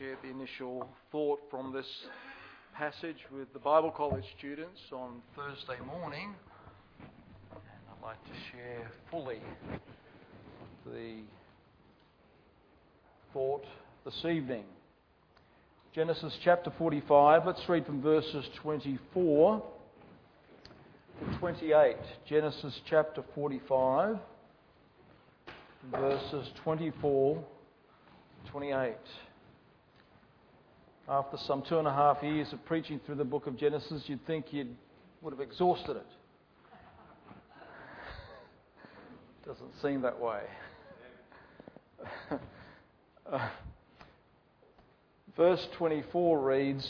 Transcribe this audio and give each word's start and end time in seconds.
shared 0.00 0.16
the 0.22 0.30
initial 0.30 0.88
thought 1.12 1.40
from 1.50 1.74
this 1.74 1.84
passage 2.74 3.18
with 3.30 3.52
the 3.52 3.58
Bible 3.58 3.90
College 3.90 4.24
students 4.38 4.80
on 4.92 5.20
Thursday 5.36 5.76
morning. 5.84 6.34
And 7.52 7.60
I'd 7.90 8.02
like 8.02 8.24
to 8.24 8.30
share 8.50 8.90
fully 9.10 9.40
the 10.86 11.18
thought 13.34 13.64
this 14.06 14.24
evening. 14.24 14.64
Genesis 15.94 16.34
chapter 16.42 16.72
45, 16.78 17.42
let's 17.44 17.68
read 17.68 17.84
from 17.84 18.00
verses 18.00 18.46
24 18.62 19.62
to 21.18 21.38
28. 21.38 21.96
Genesis 22.26 22.80
chapter 22.88 23.22
45, 23.34 24.16
verses 25.92 26.48
24 26.64 27.34
to 28.46 28.50
28. 28.50 28.94
After 31.10 31.38
some 31.38 31.62
two 31.62 31.76
and 31.76 31.88
a 31.88 31.92
half 31.92 32.22
years 32.22 32.52
of 32.52 32.64
preaching 32.66 33.00
through 33.04 33.16
the 33.16 33.24
book 33.24 33.48
of 33.48 33.56
Genesis, 33.56 34.04
you'd 34.06 34.24
think 34.28 34.52
you 34.52 34.68
would 35.22 35.32
have 35.32 35.40
exhausted 35.40 35.96
it. 35.96 36.06
Doesn't 39.44 39.72
seem 39.82 40.02
that 40.02 40.20
way. 40.20 40.42
uh, 43.32 43.48
verse 45.36 45.66
24 45.72 46.38
reads 46.38 46.88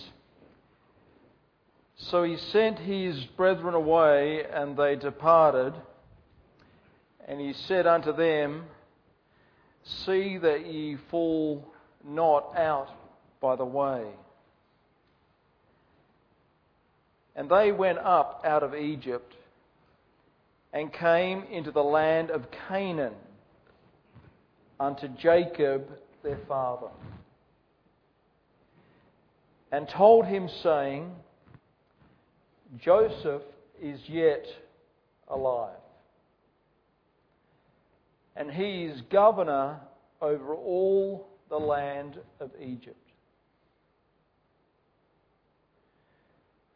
So 1.97 2.23
he 2.23 2.37
sent 2.37 2.79
his 2.79 3.25
brethren 3.39 3.73
away, 3.73 4.45
and 4.45 4.77
they 4.77 4.97
departed. 4.97 5.73
And 7.27 7.41
he 7.41 7.55
said 7.55 7.87
unto 7.87 8.15
them, 8.15 8.67
See 9.83 10.37
that 10.37 10.67
ye 10.67 10.99
fall 11.11 11.67
not 12.05 12.55
out 12.55 13.00
by 13.41 13.57
the 13.57 13.65
way. 13.65 14.07
And 17.37 17.51
they 17.51 17.73
went 17.73 17.99
up 17.99 18.43
out 18.45 18.63
of 18.63 18.75
Egypt 18.75 19.35
and 20.73 20.93
came 20.93 21.45
into 21.51 21.71
the 21.71 21.83
land 21.83 22.31
of 22.31 22.47
Canaan 22.69 23.15
unto 24.79 25.09
Jacob 25.09 25.89
their 26.23 26.39
father. 26.47 26.89
And 29.73 29.89
told 29.89 30.27
him, 30.27 30.49
saying, 30.63 31.13
Joseph 32.79 33.43
is 33.81 34.01
yet 34.09 34.45
alive 35.29 35.77
and 38.41 38.51
he 38.51 38.85
is 38.85 39.03
governor 39.13 39.79
over 40.23 40.55
all 40.55 41.29
the 41.51 41.59
land 41.59 42.19
of 42.41 42.51
Egypt. 42.59 43.10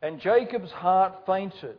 And 0.04 0.20
Jacob's 0.20 0.70
heart 0.70 1.24
fainted, 1.24 1.78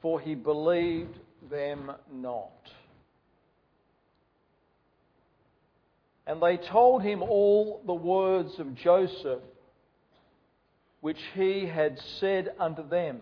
for 0.00 0.20
he 0.20 0.36
believed 0.36 1.18
them 1.50 1.90
not. 2.12 2.52
And 6.24 6.40
they 6.40 6.58
told 6.58 7.02
him 7.02 7.24
all 7.24 7.82
the 7.86 7.92
words 7.92 8.52
of 8.60 8.76
Joseph, 8.76 9.40
which 11.00 11.18
he 11.34 11.66
had 11.66 11.98
said 12.20 12.50
unto 12.60 12.88
them. 12.88 13.20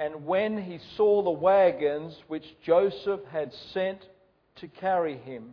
And 0.00 0.26
when 0.26 0.60
he 0.60 0.80
saw 0.96 1.22
the 1.22 1.30
wagons 1.30 2.16
which 2.26 2.44
Joseph 2.66 3.20
had 3.30 3.52
sent 3.72 4.00
to 4.56 4.66
carry 4.66 5.18
him, 5.18 5.52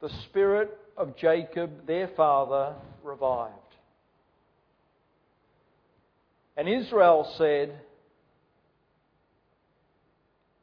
the 0.00 0.10
spirit 0.26 0.78
of 0.96 1.16
Jacob, 1.16 1.86
their 1.86 2.08
father, 2.08 2.74
revived. 3.02 3.54
And 6.56 6.68
Israel 6.68 7.32
said, 7.38 7.80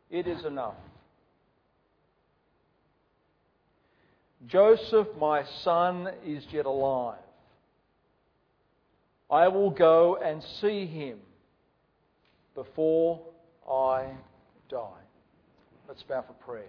It 0.09 0.27
is 0.27 0.45
enough. 0.45 0.75
Joseph, 4.47 5.07
my 5.19 5.43
son, 5.63 6.07
is 6.25 6.43
yet 6.51 6.65
alive. 6.65 7.19
I 9.29 9.47
will 9.47 9.69
go 9.69 10.15
and 10.15 10.41
see 10.61 10.87
him 10.87 11.19
before 12.55 13.21
I 13.69 14.07
die. 14.69 15.03
Let's 15.87 16.01
bow 16.03 16.23
for 16.25 16.33
prayer. 16.33 16.65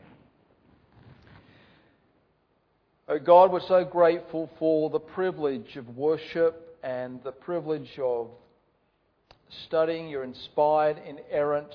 Oh 3.13 3.19
God, 3.19 3.51
we're 3.51 3.59
so 3.67 3.85
grateful 3.85 4.49
for 4.61 4.89
the 4.89 5.01
privilege 5.01 5.75
of 5.75 5.97
worship 5.97 6.79
and 6.85 7.21
the 7.25 7.33
privilege 7.33 7.99
of 8.01 8.29
studying 9.67 10.09
your 10.09 10.23
inspired, 10.23 10.97
inerrant, 11.05 11.75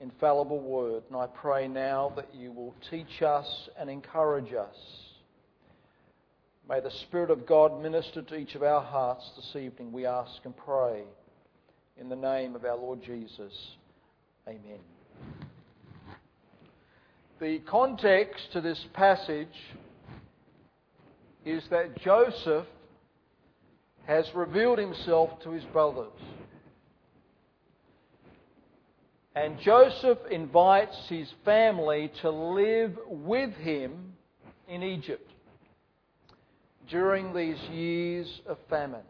infallible 0.00 0.60
word. 0.60 1.02
And 1.10 1.18
I 1.18 1.26
pray 1.26 1.68
now 1.68 2.10
that 2.16 2.34
you 2.34 2.52
will 2.52 2.74
teach 2.88 3.20
us 3.20 3.68
and 3.78 3.90
encourage 3.90 4.54
us. 4.54 4.76
May 6.66 6.80
the 6.80 6.90
Spirit 7.02 7.30
of 7.30 7.44
God 7.44 7.82
minister 7.82 8.22
to 8.22 8.34
each 8.34 8.54
of 8.54 8.62
our 8.62 8.80
hearts 8.80 9.30
this 9.36 9.62
evening, 9.62 9.92
we 9.92 10.06
ask 10.06 10.32
and 10.44 10.56
pray. 10.56 11.02
In 12.00 12.08
the 12.08 12.16
name 12.16 12.56
of 12.56 12.64
our 12.64 12.78
Lord 12.78 13.02
Jesus. 13.02 13.52
Amen. 14.48 14.80
The 17.42 17.58
context 17.68 18.52
to 18.52 18.60
this 18.60 18.78
passage 18.92 19.48
is 21.44 21.64
that 21.70 22.00
Joseph 22.00 22.66
has 24.06 24.26
revealed 24.32 24.78
himself 24.78 25.30
to 25.42 25.50
his 25.50 25.64
brothers. 25.64 26.12
And 29.34 29.58
Joseph 29.58 30.18
invites 30.30 30.96
his 31.08 31.28
family 31.44 32.12
to 32.20 32.30
live 32.30 32.96
with 33.08 33.52
him 33.54 34.12
in 34.68 34.84
Egypt 34.84 35.28
during 36.88 37.34
these 37.34 37.60
years 37.72 38.40
of 38.46 38.56
famine. 38.70 39.00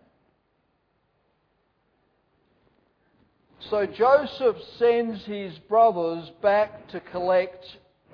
So 3.68 3.84
Joseph 3.84 4.56
sends 4.78 5.22
his 5.26 5.58
brothers 5.68 6.30
back 6.40 6.88
to 6.92 7.00
collect 7.00 7.66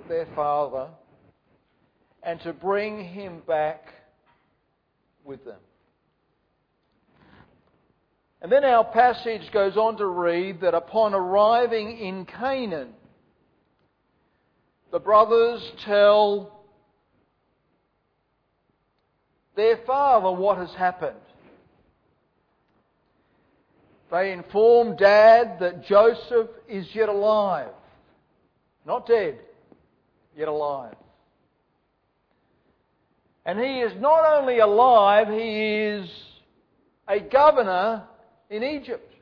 their 0.07 0.27
father 0.35 0.87
and 2.23 2.39
to 2.41 2.53
bring 2.53 3.03
him 3.03 3.41
back 3.47 3.93
with 5.23 5.43
them. 5.45 5.59
And 8.41 8.51
then 8.51 8.63
our 8.63 8.85
passage 8.85 9.51
goes 9.51 9.75
on 9.75 9.97
to 9.97 10.05
read 10.05 10.61
that 10.61 10.73
upon 10.73 11.13
arriving 11.13 11.97
in 11.97 12.25
Canaan, 12.25 12.93
the 14.91 14.99
brothers 14.99 15.61
tell 15.85 16.65
their 19.55 19.77
father 19.85 20.31
what 20.31 20.57
has 20.57 20.73
happened. 20.73 21.17
They 24.11 24.31
inform 24.31 24.95
Dad 24.95 25.57
that 25.59 25.85
Joseph 25.85 26.47
is 26.67 26.87
yet 26.95 27.09
alive. 27.09 27.69
Not 28.85 29.05
dead, 29.05 29.39
yet 30.39 30.47
alive. 30.47 30.95
And 33.45 33.59
he 33.59 33.79
is 33.79 33.91
not 33.99 34.23
only 34.25 34.59
alive, 34.59 35.27
he 35.27 35.75
is 35.75 36.09
a 37.07 37.19
governor 37.19 38.03
in 38.49 38.63
Egypt. 38.63 39.13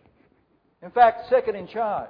In 0.82 0.92
fact, 0.92 1.30
second 1.30 1.56
in 1.56 1.68
charge. 1.68 2.10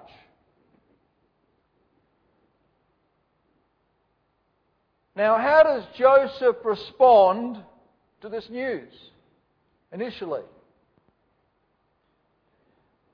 Now, 5.15 5.37
how 5.37 5.63
does 5.63 5.83
Joseph 5.97 6.57
respond 6.63 7.63
to 8.21 8.29
this 8.29 8.47
news 8.49 8.93
initially? 9.91 10.43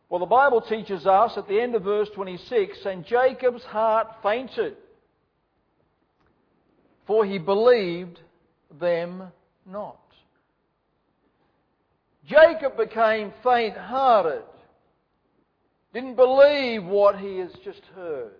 Well, 0.09 0.19
the 0.19 0.25
Bible 0.25 0.61
teaches 0.61 1.05
us 1.07 1.37
at 1.37 1.47
the 1.47 1.59
end 1.59 1.75
of 1.75 1.83
verse 1.83 2.09
26 2.13 2.77
and 2.85 3.05
Jacob's 3.05 3.63
heart 3.63 4.07
fainted, 4.21 4.75
for 7.05 7.25
he 7.25 7.37
believed 7.37 8.19
them 8.79 9.23
not. 9.65 9.99
Jacob 12.25 12.77
became 12.77 13.33
faint 13.43 13.77
hearted, 13.77 14.43
didn't 15.93 16.15
believe 16.15 16.83
what 16.83 17.19
he 17.19 17.39
has 17.39 17.51
just 17.63 17.81
heard. 17.95 18.31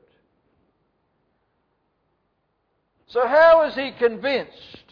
So, 3.08 3.28
how 3.28 3.68
is 3.68 3.76
he 3.76 3.92
convinced? 4.00 4.84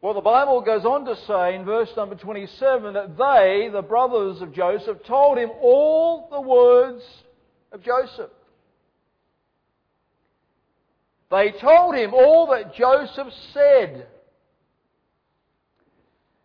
Well, 0.00 0.14
the 0.14 0.20
Bible 0.20 0.60
goes 0.62 0.84
on 0.84 1.04
to 1.04 1.14
say 1.28 1.54
in 1.54 1.64
verse 1.64 1.88
number 1.96 2.16
27 2.16 2.94
that 2.94 3.16
they, 3.16 3.68
the 3.72 3.82
brothers 3.82 4.42
of 4.42 4.52
Joseph, 4.52 5.04
told 5.06 5.38
him 5.38 5.50
all 5.60 6.28
the 6.32 6.40
words 6.40 7.04
of 7.70 7.82
Joseph. 7.84 8.30
They 11.32 11.50
told 11.50 11.94
him 11.94 12.12
all 12.12 12.48
that 12.48 12.74
Joseph 12.74 13.32
said. 13.54 14.06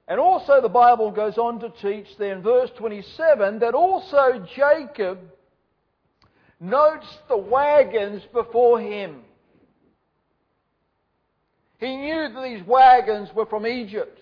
And 0.08 0.18
also, 0.18 0.62
the 0.62 0.70
Bible 0.70 1.12
goes 1.12 1.38
on 1.38 1.60
to 1.60 1.70
teach 1.82 2.08
there 2.18 2.34
in 2.34 2.42
verse 2.42 2.70
27 2.78 3.60
that 3.60 3.74
also 3.74 4.48
Jacob 4.56 5.20
notes 6.62 7.06
the 7.28 7.36
wagons 7.36 8.24
before 8.32 8.80
him. 8.80 9.24
He 11.80 11.98
knew 11.98 12.30
that 12.34 12.42
these 12.42 12.66
wagons 12.66 13.28
were 13.36 13.46
from 13.46 13.68
Egypt. 13.68 14.18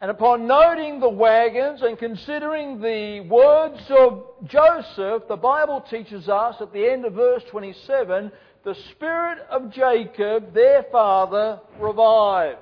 And 0.00 0.12
upon 0.12 0.46
noting 0.46 1.00
the 1.00 1.08
wagons 1.08 1.82
and 1.82 1.98
considering 1.98 2.80
the 2.80 3.20
words 3.28 3.80
of 3.90 4.24
Joseph, 4.44 5.24
the 5.28 5.36
Bible 5.36 5.80
teaches 5.80 6.28
us 6.28 6.54
at 6.60 6.72
the 6.72 6.88
end 6.88 7.04
of 7.04 7.14
verse 7.14 7.42
27 7.50 8.30
the 8.64 8.76
spirit 8.90 9.38
of 9.50 9.72
Jacob, 9.72 10.54
their 10.54 10.84
father, 10.92 11.60
revived. 11.80 12.58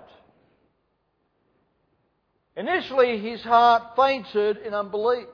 Initially, 2.57 3.19
his 3.19 3.43
heart 3.43 3.97
fainted 3.97 4.59
in 4.59 4.73
unbelief. 4.73 5.27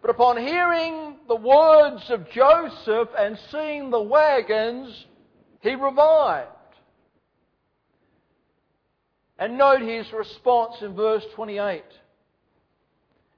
But 0.00 0.10
upon 0.10 0.36
hearing 0.36 1.16
the 1.28 1.36
words 1.36 2.10
of 2.10 2.28
Joseph 2.30 3.08
and 3.16 3.38
seeing 3.50 3.90
the 3.90 4.02
wagons, 4.02 5.06
he 5.60 5.74
revived. 5.76 6.50
And 9.44 9.58
note 9.58 9.82
his 9.82 10.10
response 10.10 10.76
in 10.80 10.94
verse 10.94 11.22
28. 11.34 11.84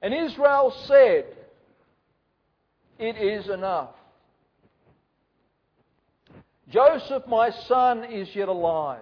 And 0.01 0.13
Israel 0.13 0.73
said, 0.85 1.25
It 2.97 3.17
is 3.17 3.49
enough. 3.49 3.89
Joseph, 6.69 7.23
my 7.27 7.49
son, 7.67 8.05
is 8.05 8.33
yet 8.33 8.47
alive. 8.47 9.01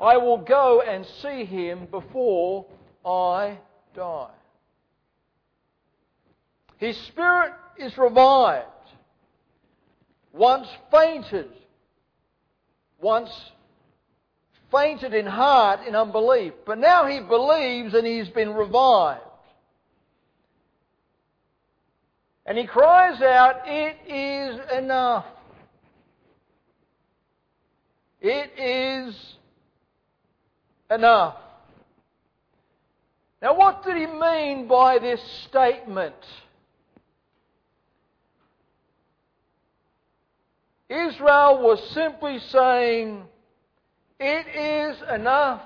I 0.00 0.16
will 0.16 0.38
go 0.38 0.82
and 0.82 1.06
see 1.22 1.44
him 1.44 1.86
before 1.88 2.66
I 3.04 3.56
die. 3.94 4.34
His 6.78 6.96
spirit 6.96 7.52
is 7.78 7.96
revived. 7.96 8.66
Once 10.32 10.66
fainted, 10.90 11.52
once 13.00 13.30
fainted 14.70 15.14
in 15.14 15.26
heart 15.26 15.80
in 15.86 15.94
unbelief, 15.94 16.52
but 16.66 16.78
now 16.78 17.06
he 17.06 17.20
believes 17.20 17.94
and 17.94 18.06
he's 18.06 18.28
been 18.28 18.54
revived. 18.54 19.22
And 22.46 22.58
he 22.58 22.66
cries 22.66 23.20
out, 23.22 23.62
It 23.66 23.96
is 24.08 24.60
enough. 24.76 25.26
It 28.20 28.50
is 28.58 29.14
enough. 30.90 31.36
Now, 33.40 33.56
what 33.56 33.84
did 33.84 33.96
he 33.96 34.06
mean 34.06 34.68
by 34.68 34.98
this 34.98 35.20
statement? 35.48 36.14
Israel 40.90 41.62
was 41.62 41.80
simply 41.94 42.40
saying, 42.48 43.22
It 44.20 44.46
is 44.54 45.02
enough. 45.14 45.62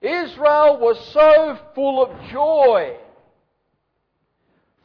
Israel 0.00 0.78
was 0.78 0.98
so 1.12 1.58
full 1.74 2.04
of 2.04 2.30
joy 2.30 2.96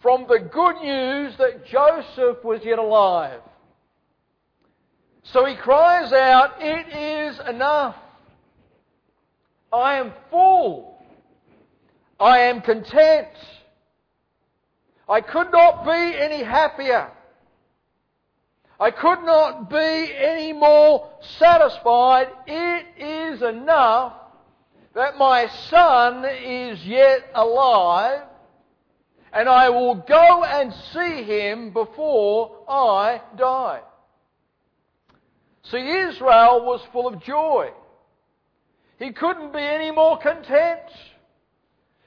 from 0.02 0.26
the 0.28 0.40
good 0.40 0.82
news 0.82 1.38
that 1.38 1.66
Joseph 1.68 2.44
was 2.44 2.62
yet 2.64 2.80
alive. 2.80 3.42
So 5.22 5.46
he 5.46 5.56
cries 5.56 6.12
out, 6.14 6.56
It 6.60 6.88
is 6.96 7.40
enough. 7.48 7.96
I 9.72 9.96
am 9.96 10.14
full. 10.32 10.98
I 12.20 12.40
am 12.40 12.62
content. 12.62 13.28
I 15.08 15.22
could 15.22 15.52
not 15.52 15.86
be 15.86 15.92
any 16.18 16.44
happier. 16.44 17.12
I 18.80 18.92
could 18.92 19.24
not 19.24 19.70
be 19.70 20.14
any 20.16 20.54
more 20.54 21.10
satisfied. 21.40 22.28
It 22.46 22.86
is 22.98 23.42
enough 23.42 24.14
that 24.94 25.18
my 25.18 25.48
son 25.70 26.26
is 26.26 26.86
yet 26.86 27.30
alive 27.34 28.22
and 29.34 29.50
I 29.50 29.70
will 29.70 29.96
go 29.96 30.44
and 30.44 30.74
see 30.94 31.24
him 31.24 31.72
before 31.74 32.64
I 32.68 33.22
die. 33.36 33.82
See, 35.64 35.78
Israel 35.78 36.66
was 36.66 36.82
full 36.94 37.08
of 37.08 37.22
joy. 37.24 37.72
He 39.00 39.12
couldn't 39.12 39.54
be 39.54 39.62
any 39.62 39.92
more 39.92 40.18
content. 40.18 40.82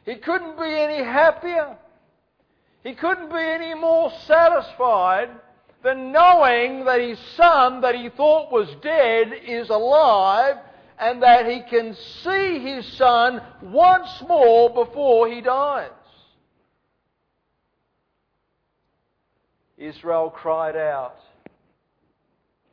He 0.04 0.16
couldn't 0.16 0.56
be 0.56 0.72
any 0.72 1.04
happier. 1.04 1.76
He 2.82 2.94
couldn't 2.94 3.28
be 3.28 3.38
any 3.38 3.74
more 3.74 4.10
satisfied 4.26 5.30
than 5.82 6.12
knowing 6.12 6.84
that 6.84 7.00
his 7.00 7.18
son 7.36 7.80
that 7.80 7.94
he 7.94 8.10
thought 8.10 8.52
was 8.52 8.68
dead 8.82 9.32
is 9.46 9.70
alive 9.70 10.56
and 10.98 11.22
that 11.22 11.46
he 11.46 11.62
can 11.62 11.94
see 12.22 12.58
his 12.58 12.86
son 12.98 13.40
once 13.62 14.22
more 14.28 14.68
before 14.68 15.28
he 15.28 15.40
dies. 15.40 15.90
Israel 19.78 20.28
cried 20.28 20.76
out, 20.76 21.16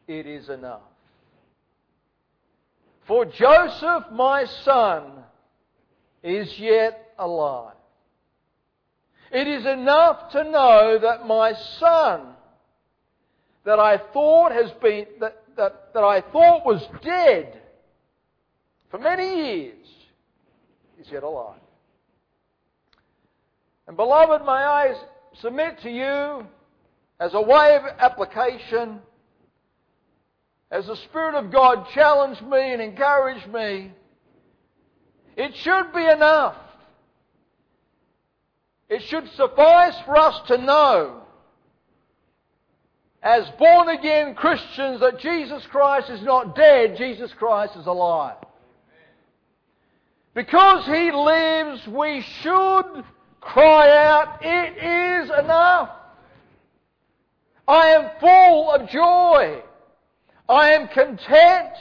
It 0.08 0.26
is 0.26 0.50
enough. 0.50 0.82
For 3.08 3.24
Joseph, 3.24 4.12
my 4.12 4.44
son, 4.66 5.24
is 6.22 6.60
yet 6.60 7.14
alive. 7.18 7.76
It 9.32 9.48
is 9.48 9.66
enough 9.66 10.32
to 10.32 10.44
know 10.44 11.00
that 11.02 11.26
my 11.26 11.54
son 11.80 12.36
that 13.68 13.80
I 13.80 13.98
thought 13.98 14.54
has 14.54 14.72
been, 14.82 15.08
that, 15.20 15.44
that, 15.58 15.94
that 15.94 16.02
I 16.02 16.22
thought 16.22 16.66
was 16.66 16.82
dead 17.02 17.60
for 18.90 18.98
many 18.98 19.46
years 19.46 19.86
is 21.02 21.08
yet 21.12 21.24
alive. 21.24 21.60
And 23.86 23.98
beloved, 23.98 24.46
may 24.46 24.54
I 24.54 24.96
submit 25.42 25.82
to 25.82 25.90
you 25.90 26.48
as 27.20 27.34
a 27.34 27.42
way 27.42 27.76
of 27.76 27.84
application, 28.00 29.02
as 30.72 30.88
the 30.88 30.96
Spirit 30.96 31.36
of 31.36 31.52
God 31.52 31.90
challenged 31.94 32.44
me 32.44 32.72
and 32.72 32.82
encouraged 32.82 33.48
me, 33.48 33.92
it 35.36 35.54
should 35.58 35.92
be 35.94 36.06
enough. 36.06 36.56
It 38.88 39.02
should 39.04 39.30
suffice 39.32 39.96
for 40.06 40.16
us 40.16 40.40
to 40.48 40.58
know 40.58 41.27
as 43.24 43.50
born 43.58 43.90
again 43.90 44.36
Christians 44.36 45.00
that 45.00 45.20
Jesus 45.20 45.66
Christ 45.68 46.10
is 46.10 46.22
not 46.22 46.56
dead, 46.56 46.98
Jesus 46.98 47.34
Christ 47.34 47.76
is 47.76 47.86
alive. 47.86 48.38
Because 50.34 50.86
He 50.86 51.12
lives, 51.12 51.88
we 51.88 52.22
should 52.22 53.04
cry 53.42 53.90
out, 53.90 54.40
It 54.42 54.78
is 54.78 55.32
enough. 55.40 55.90
I 57.68 57.88
am 57.88 58.12
full 58.20 58.72
of 58.72 58.90
joy. 58.90 59.62
I 60.48 60.72
am 60.72 60.88
content. 60.88 61.74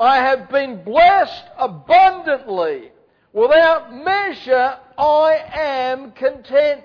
I 0.00 0.16
have 0.16 0.48
been 0.48 0.82
blessed 0.82 1.44
abundantly. 1.58 2.90
Without 3.32 3.92
measure, 3.92 4.78
I 4.96 5.42
am 5.52 6.12
content. 6.12 6.84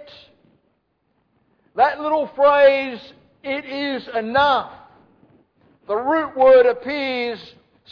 That 1.76 2.02
little 2.02 2.28
phrase, 2.36 3.00
it 3.44 3.66
is 3.66 4.08
enough. 4.16 4.72
The 5.88 5.96
root 5.96 6.38
word 6.38 6.66
appears 6.66 7.40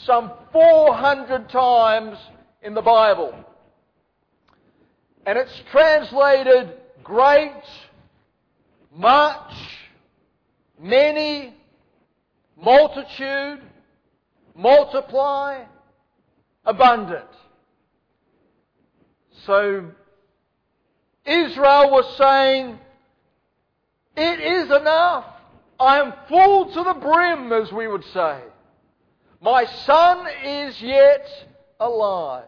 some 0.06 0.32
400 0.52 1.50
times 1.50 2.18
in 2.62 2.74
the 2.74 2.82
Bible. 2.82 3.34
And 5.26 5.38
it's 5.38 5.62
translated 5.72 6.74
great, 7.04 7.64
much, 8.96 9.54
many, 10.80 11.54
multitude, 12.56 13.62
multiply, 14.56 15.64
abundant. 16.66 17.26
So 19.46 19.86
Israel 21.26 21.92
was 21.92 22.18
saying, 22.18 22.80
It 24.16 24.40
is 24.40 24.66
enough. 24.72 25.26
I 25.80 26.00
am 26.00 26.14
full 26.28 26.72
to 26.74 26.84
the 26.84 26.94
brim, 26.94 27.54
as 27.54 27.72
we 27.72 27.88
would 27.88 28.04
say. 28.06 28.42
My 29.42 29.66
son 29.66 30.28
is 30.44 30.82
yet 30.82 31.28
alive. 31.80 32.46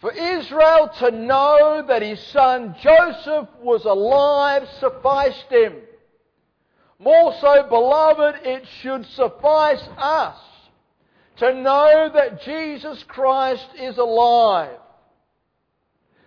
For 0.00 0.12
Israel 0.12 0.90
to 0.98 1.10
know 1.10 1.84
that 1.86 2.02
his 2.02 2.20
son 2.28 2.74
Joseph 2.80 3.48
was 3.60 3.84
alive 3.84 4.66
sufficed 4.78 5.50
him. 5.50 5.74
More 6.98 7.34
so, 7.40 7.66
beloved, 7.68 8.46
it 8.46 8.66
should 8.80 9.04
suffice 9.06 9.86
us 9.98 10.38
to 11.36 11.54
know 11.54 12.10
that 12.14 12.42
Jesus 12.42 13.02
Christ 13.04 13.68
is 13.78 13.98
alive. 13.98 14.78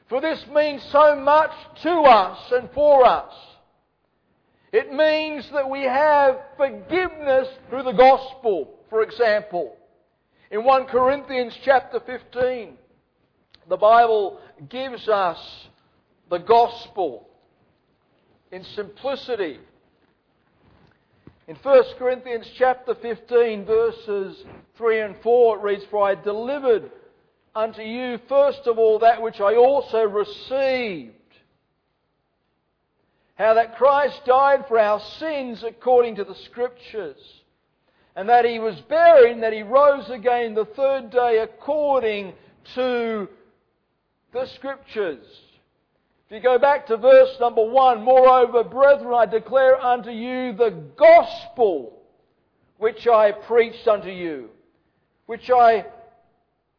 For 0.07 0.19
this 0.19 0.45
means 0.47 0.83
so 0.91 1.15
much 1.15 1.51
to 1.83 1.91
us 1.91 2.51
and 2.51 2.69
for 2.71 3.05
us. 3.05 3.33
It 4.73 4.91
means 4.91 5.47
that 5.53 5.69
we 5.69 5.83
have 5.83 6.39
forgiveness 6.57 7.47
through 7.69 7.83
the 7.83 7.91
gospel, 7.91 8.73
for 8.89 9.03
example. 9.03 9.77
In 10.49 10.63
1 10.63 10.85
Corinthians 10.85 11.55
chapter 11.63 11.99
15, 11.99 12.75
the 13.69 13.77
Bible 13.77 14.39
gives 14.69 15.07
us 15.07 15.37
the 16.31 16.39
gospel 16.39 17.29
in 18.51 18.63
simplicity. 18.63 19.59
In 21.47 21.55
1 21.55 21.83
Corinthians 21.99 22.49
chapter 22.57 22.95
15 22.95 23.65
verses 23.65 24.43
3 24.77 25.01
and 25.01 25.15
4 25.21 25.57
it 25.57 25.61
reads, 25.61 25.83
For 25.91 26.03
I 26.03 26.15
delivered 26.15 26.89
unto 27.53 27.83
you 27.83 28.17
first 28.27 28.61
of 28.65 28.79
all 28.79 28.97
that 28.99 29.21
which 29.21 29.39
I 29.39 29.55
also 29.55 30.01
received. 30.01 31.13
How 33.35 33.55
that 33.55 33.77
Christ 33.77 34.25
died 34.25 34.67
for 34.67 34.77
our 34.77 34.99
sins 34.99 35.63
according 35.63 36.15
to 36.15 36.23
the 36.23 36.35
Scriptures, 36.35 37.17
and 38.15 38.29
that 38.29 38.45
He 38.45 38.59
was 38.59 38.79
buried, 38.81 39.31
and 39.31 39.43
that 39.43 39.53
He 39.53 39.63
rose 39.63 40.09
again 40.09 40.53
the 40.53 40.65
third 40.65 41.09
day 41.09 41.39
according 41.39 42.33
to 42.75 43.27
the 44.33 44.45
Scriptures. 44.55 45.25
If 46.27 46.37
you 46.37 46.39
go 46.41 46.57
back 46.59 46.87
to 46.87 46.97
verse 46.97 47.35
number 47.39 47.63
one, 47.63 48.03
moreover, 48.03 48.63
brethren, 48.63 49.13
I 49.13 49.25
declare 49.25 49.79
unto 49.79 50.11
you 50.11 50.53
the 50.53 50.71
gospel 50.95 52.01
which 52.77 53.07
I 53.07 53.31
preached 53.31 53.87
unto 53.87 54.09
you, 54.09 54.49
which 55.25 55.49
I, 55.49 55.85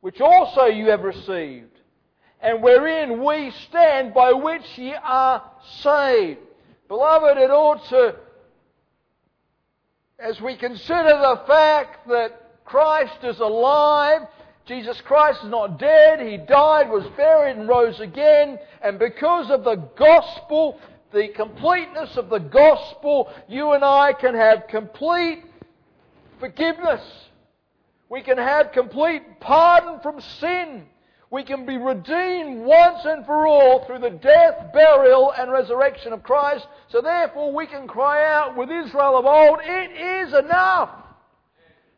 which 0.01 0.21
also 0.21 0.67
you 0.67 0.91
have 0.91 1.03
received, 1.03 1.74
and 2.45 2.63
wherein 2.63 3.25
we 3.25 3.51
stand, 3.69 4.13
by 4.13 4.33
which 4.33 4.67
ye 4.77 4.93
are 4.93 5.43
saved. 5.81 6.41
Beloved, 6.89 7.39
it 7.39 7.51
ought 7.51 7.83
to, 7.89 8.17
as 10.19 10.39
we 10.43 10.55
consider 10.55 11.09
the 11.09 11.43
fact 11.47 12.07
that 12.07 12.61
Christ 12.67 13.17
is 13.23 13.41
alive, 13.41 14.29
Jesus 14.67 15.01
Christ 15.01 15.41
is 15.43 15.49
not 15.49 15.79
dead. 15.79 16.21
He 16.21 16.37
died, 16.37 16.91
was 16.91 17.07
buried, 17.17 17.57
and 17.57 17.67
rose 17.67 17.99
again. 18.01 18.59
And 18.83 18.99
because 18.99 19.51
of 19.51 19.65
the 19.65 19.77
gospel, 19.97 20.79
the 21.15 21.29
completeness 21.29 22.17
of 22.19 22.29
the 22.29 22.41
gospel, 22.41 23.33
you 23.49 23.73
and 23.73 23.83
I 23.83 24.13
can 24.13 24.35
have 24.35 24.67
complete 24.69 25.45
forgiveness. 26.41 27.03
We 28.11 28.21
can 28.21 28.37
have 28.37 28.73
complete 28.73 29.41
pardon 29.41 30.01
from 30.01 30.21
sin. 30.21 30.87
We 31.35 31.43
can 31.43 31.67
be 31.67 31.79
redeemed 31.79 32.65
once 32.65 33.01
and 33.05 33.27
for 33.27 33.45
all 33.49 33.85
through 33.85 33.99
the 33.99 34.11
death, 34.11 34.73
burial, 34.73 35.33
and 35.37 35.51
resurrection 35.51 36.13
of 36.13 36.23
Christ. 36.23 36.65
So 36.91 37.01
therefore 37.01 37.53
we 37.53 37.67
can 37.67 37.89
cry 37.89 38.25
out 38.25 38.57
with 38.57 38.71
Israel 38.71 39.19
of 39.19 39.27
old, 39.27 39.59
it 39.61 40.29
is 40.29 40.33
enough. 40.33 40.91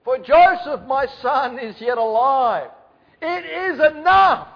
For 0.05 0.17
Joseph, 0.17 0.87
my 0.87 1.05
son, 1.21 1.59
is 1.59 1.79
yet 1.83 1.99
alive. 1.99 2.71
It 3.21 3.75
is 3.75 3.79
enough 3.79 4.49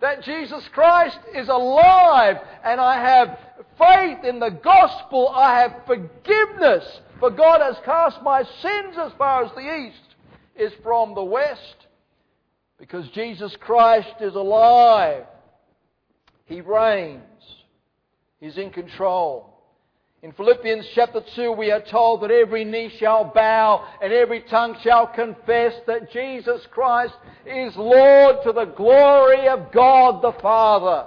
that 0.00 0.22
Jesus 0.22 0.62
Christ 0.72 1.18
is 1.34 1.48
alive 1.48 2.36
and 2.62 2.80
I 2.80 2.94
have 2.94 3.38
faith 3.76 4.22
in 4.22 4.38
the 4.38 4.50
gospel. 4.50 5.30
I 5.30 5.62
have 5.62 5.82
forgiveness. 5.84 7.00
For 7.18 7.30
God 7.30 7.60
has 7.60 7.74
cast 7.84 8.22
my 8.22 8.44
sins 8.44 8.94
as 8.98 9.10
far 9.18 9.46
as 9.46 9.50
the 9.56 9.88
east 9.88 10.14
is 10.54 10.72
from 10.84 11.16
the 11.16 11.24
west. 11.24 11.87
Because 12.78 13.08
Jesus 13.08 13.56
Christ 13.60 14.20
is 14.20 14.34
alive. 14.34 15.24
He 16.44 16.60
reigns. 16.60 17.22
He's 18.40 18.56
in 18.56 18.70
control. 18.70 19.54
In 20.22 20.32
Philippians 20.32 20.86
chapter 20.94 21.22
2, 21.36 21.52
we 21.52 21.70
are 21.70 21.82
told 21.82 22.22
that 22.22 22.30
every 22.32 22.64
knee 22.64 22.92
shall 22.98 23.24
bow 23.24 23.86
and 24.02 24.12
every 24.12 24.40
tongue 24.42 24.76
shall 24.82 25.06
confess 25.06 25.74
that 25.86 26.10
Jesus 26.12 26.66
Christ 26.72 27.14
is 27.46 27.76
Lord 27.76 28.36
to 28.42 28.52
the 28.52 28.64
glory 28.64 29.48
of 29.48 29.70
God 29.70 30.22
the 30.22 30.32
Father. 30.40 31.06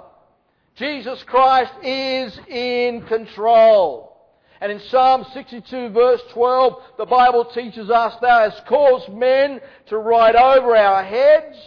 Jesus 0.76 1.22
Christ 1.24 1.72
is 1.82 2.38
in 2.48 3.02
control. 3.02 4.11
And 4.62 4.70
in 4.70 4.78
Psalm 4.90 5.26
62 5.34 5.88
verse 5.88 6.20
12, 6.30 6.82
the 6.96 7.04
Bible 7.04 7.46
teaches 7.46 7.90
us, 7.90 8.14
Thou 8.22 8.48
hast 8.48 8.64
caused 8.66 9.12
men 9.12 9.60
to 9.86 9.98
ride 9.98 10.36
over 10.36 10.76
our 10.76 11.02
heads. 11.02 11.58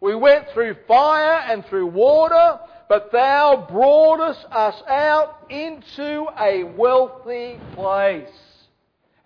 We 0.00 0.14
went 0.14 0.48
through 0.50 0.76
fire 0.86 1.40
and 1.48 1.66
through 1.66 1.88
water, 1.88 2.60
but 2.88 3.10
thou 3.10 3.66
broughtest 3.68 4.46
us 4.52 4.80
out 4.86 5.44
into 5.50 6.28
a 6.38 6.62
wealthy 6.62 7.58
place. 7.74 8.28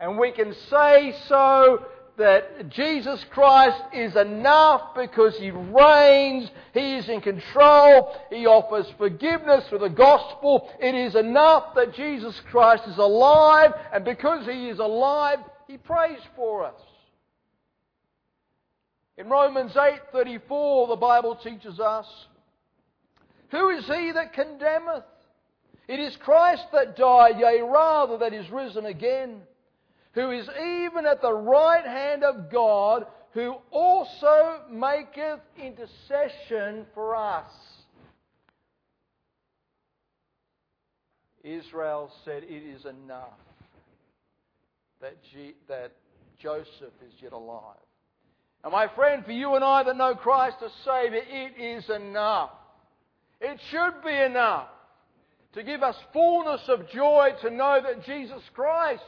And 0.00 0.18
we 0.18 0.32
can 0.32 0.54
say 0.70 1.14
so 1.28 1.84
that 2.16 2.68
Jesus 2.68 3.24
Christ 3.30 3.82
is 3.92 4.14
enough 4.16 4.94
because 4.94 5.36
He 5.36 5.50
reigns, 5.50 6.50
He 6.72 6.96
is 6.96 7.08
in 7.08 7.20
control, 7.20 8.16
He 8.30 8.46
offers 8.46 8.86
forgiveness 8.98 9.66
through 9.68 9.80
the 9.80 9.88
gospel. 9.88 10.70
It 10.80 10.94
is 10.94 11.14
enough 11.14 11.74
that 11.74 11.94
Jesus 11.94 12.40
Christ 12.50 12.84
is 12.86 12.98
alive, 12.98 13.72
and 13.92 14.04
because 14.04 14.46
He 14.46 14.68
is 14.68 14.78
alive, 14.78 15.38
He 15.66 15.76
prays 15.76 16.20
for 16.36 16.64
us. 16.64 16.80
In 19.16 19.28
Romans 19.28 19.72
8:34 19.72 20.88
the 20.88 20.96
Bible 20.96 21.36
teaches 21.36 21.78
us 21.78 22.06
who 23.54 23.68
is 23.70 23.86
he 23.86 24.10
that 24.10 24.32
condemneth? 24.32 25.04
It 25.86 26.00
is 26.00 26.16
Christ 26.16 26.64
that 26.72 26.96
died, 26.96 27.38
yea, 27.38 27.60
rather 27.60 28.18
that 28.18 28.32
is 28.32 28.50
risen 28.50 28.84
again, 28.84 29.42
who 30.14 30.30
is 30.30 30.48
even 30.48 31.06
at 31.06 31.20
the 31.20 31.32
right 31.32 31.84
hand 31.84 32.24
of 32.24 32.50
God, 32.50 33.06
who 33.32 33.56
also 33.70 34.60
maketh 34.70 35.40
intercession 35.60 36.86
for 36.94 37.16
us. 37.16 37.50
Israel 41.42 42.10
said, 42.24 42.44
It 42.44 42.62
is 42.62 42.84
enough 42.86 43.38
that, 45.00 45.16
G- 45.32 45.54
that 45.68 45.92
Joseph 46.40 46.94
is 47.06 47.12
yet 47.20 47.32
alive. 47.32 47.76
And 48.62 48.72
my 48.72 48.88
friend, 48.94 49.24
for 49.24 49.32
you 49.32 49.54
and 49.54 49.64
I 49.64 49.82
that 49.82 49.96
know 49.96 50.14
Christ 50.14 50.56
as 50.64 50.72
Saviour, 50.84 51.22
it 51.28 51.60
is 51.60 51.90
enough. 51.90 52.50
It 53.40 53.60
should 53.70 54.02
be 54.02 54.16
enough 54.16 54.68
to 55.52 55.62
give 55.62 55.82
us 55.82 55.96
fullness 56.12 56.62
of 56.68 56.88
joy 56.88 57.30
to 57.42 57.50
know 57.50 57.80
that 57.82 58.06
Jesus 58.06 58.42
Christ, 58.54 59.02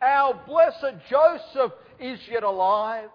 our 0.00 0.40
blessed 0.46 0.96
Joseph, 1.08 1.72
is 2.00 2.18
yet 2.30 2.42
alive. 2.42 3.08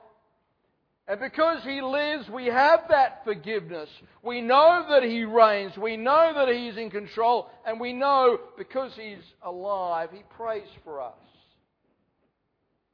And 1.08 1.20
because 1.20 1.64
he 1.64 1.82
lives, 1.82 2.30
we 2.30 2.46
have 2.46 2.82
that 2.90 3.24
forgiveness. 3.24 3.90
We 4.22 4.42
know 4.42 4.86
that 4.90 5.04
he 5.04 5.24
reigns. 5.24 5.76
We 5.76 5.98
know 5.98 6.34
that 6.36 6.54
he's 6.54 6.78
in 6.78 6.92
control. 6.92 7.50
And 7.66 7.80
we 7.80 7.94
know 7.94 8.40
because 8.58 8.92
he's 8.96 9.24
alive, 9.42 10.10
he 10.14 10.22
prays 10.38 10.68
for 10.84 11.02
us. 11.02 11.14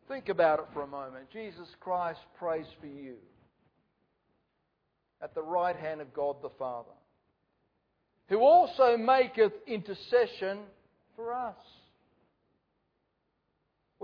Think 0.08 0.30
about 0.30 0.60
it 0.60 0.66
for 0.74 0.84
a 0.84 0.88
moment. 0.88 1.30
Jesus 1.34 1.68
Christ 1.80 2.20
prays 2.40 2.68
for 2.80 2.88
you 2.88 3.16
at 5.22 5.36
the 5.36 5.44
right 5.44 5.76
hand 5.76 6.00
of 6.00 6.14
God 6.14 6.38
the 6.42 6.52
Father 6.58 6.92
who 8.28 8.40
also 8.40 8.98
maketh 8.98 9.54
intercession 9.68 10.60
for 11.16 11.34
us. 11.34 11.56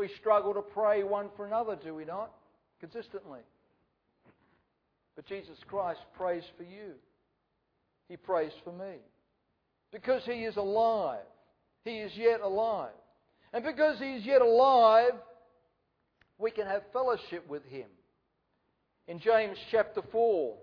We 0.01 0.09
struggle 0.19 0.55
to 0.55 0.63
pray 0.63 1.03
one 1.03 1.29
for 1.37 1.45
another, 1.45 1.75
do 1.75 1.93
we 1.93 2.05
not? 2.05 2.31
Consistently. 2.79 3.41
But 5.15 5.27
Jesus 5.27 5.59
Christ 5.67 5.99
prays 6.17 6.41
for 6.57 6.63
you. 6.63 6.93
He 8.09 8.17
prays 8.17 8.51
for 8.63 8.71
me. 8.71 8.95
Because 9.91 10.23
He 10.25 10.43
is 10.45 10.57
alive. 10.57 11.19
He 11.85 11.99
is 11.99 12.11
yet 12.15 12.41
alive. 12.41 12.89
And 13.53 13.63
because 13.63 13.99
He 13.99 14.15
is 14.15 14.25
yet 14.25 14.41
alive, 14.41 15.11
we 16.39 16.49
can 16.49 16.65
have 16.65 16.81
fellowship 16.91 17.47
with 17.47 17.63
Him. 17.65 17.85
In 19.07 19.19
James 19.19 19.59
chapter 19.69 20.01
4, 20.11 20.57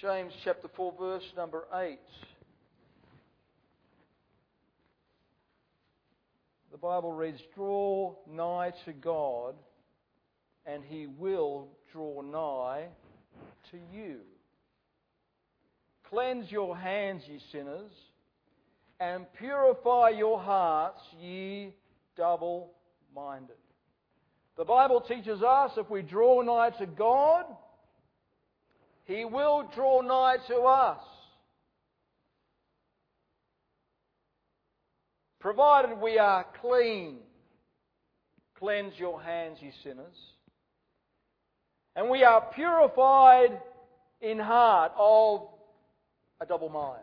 James 0.00 0.32
chapter 0.44 0.68
4, 0.76 0.94
verse 0.96 1.24
number 1.36 1.64
8. 1.74 1.98
The 6.71 6.71
Bible 6.82 7.12
reads, 7.12 7.40
Draw 7.54 8.12
nigh 8.28 8.72
to 8.86 8.92
God, 8.92 9.54
and 10.66 10.82
he 10.84 11.06
will 11.06 11.68
draw 11.92 12.22
nigh 12.22 12.88
to 13.70 13.78
you. 13.96 14.18
Cleanse 16.10 16.50
your 16.50 16.76
hands, 16.76 17.22
ye 17.28 17.38
sinners, 17.52 17.92
and 18.98 19.26
purify 19.38 20.08
your 20.08 20.40
hearts, 20.40 21.00
ye 21.20 21.72
double 22.16 22.72
minded. 23.14 23.56
The 24.56 24.64
Bible 24.64 25.00
teaches 25.00 25.40
us 25.40 25.70
if 25.76 25.88
we 25.88 26.02
draw 26.02 26.42
nigh 26.42 26.70
to 26.78 26.86
God, 26.86 27.44
He 29.04 29.24
will 29.24 29.70
draw 29.72 30.00
nigh 30.00 30.36
to 30.48 30.56
us. 30.62 31.00
Provided 35.42 36.00
we 36.00 36.20
are 36.20 36.46
clean. 36.60 37.16
Cleanse 38.60 38.94
your 38.96 39.20
hands, 39.20 39.58
ye 39.60 39.72
sinners. 39.82 40.16
And 41.96 42.08
we 42.08 42.22
are 42.22 42.46
purified 42.54 43.60
in 44.20 44.38
heart 44.38 44.92
of 44.96 45.48
a 46.40 46.46
double 46.46 46.68
mind. 46.68 47.02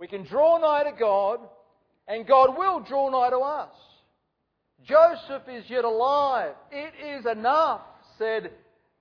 We 0.00 0.08
can 0.08 0.24
draw 0.24 0.56
nigh 0.56 0.90
to 0.90 0.96
God, 0.98 1.40
and 2.08 2.26
God 2.26 2.56
will 2.56 2.80
draw 2.80 3.10
nigh 3.10 3.28
to 3.28 3.40
us. 3.40 3.74
Joseph 4.82 5.42
is 5.52 5.64
yet 5.68 5.84
alive. 5.84 6.54
It 6.72 6.94
is 7.18 7.26
enough, 7.26 7.82
said 8.16 8.52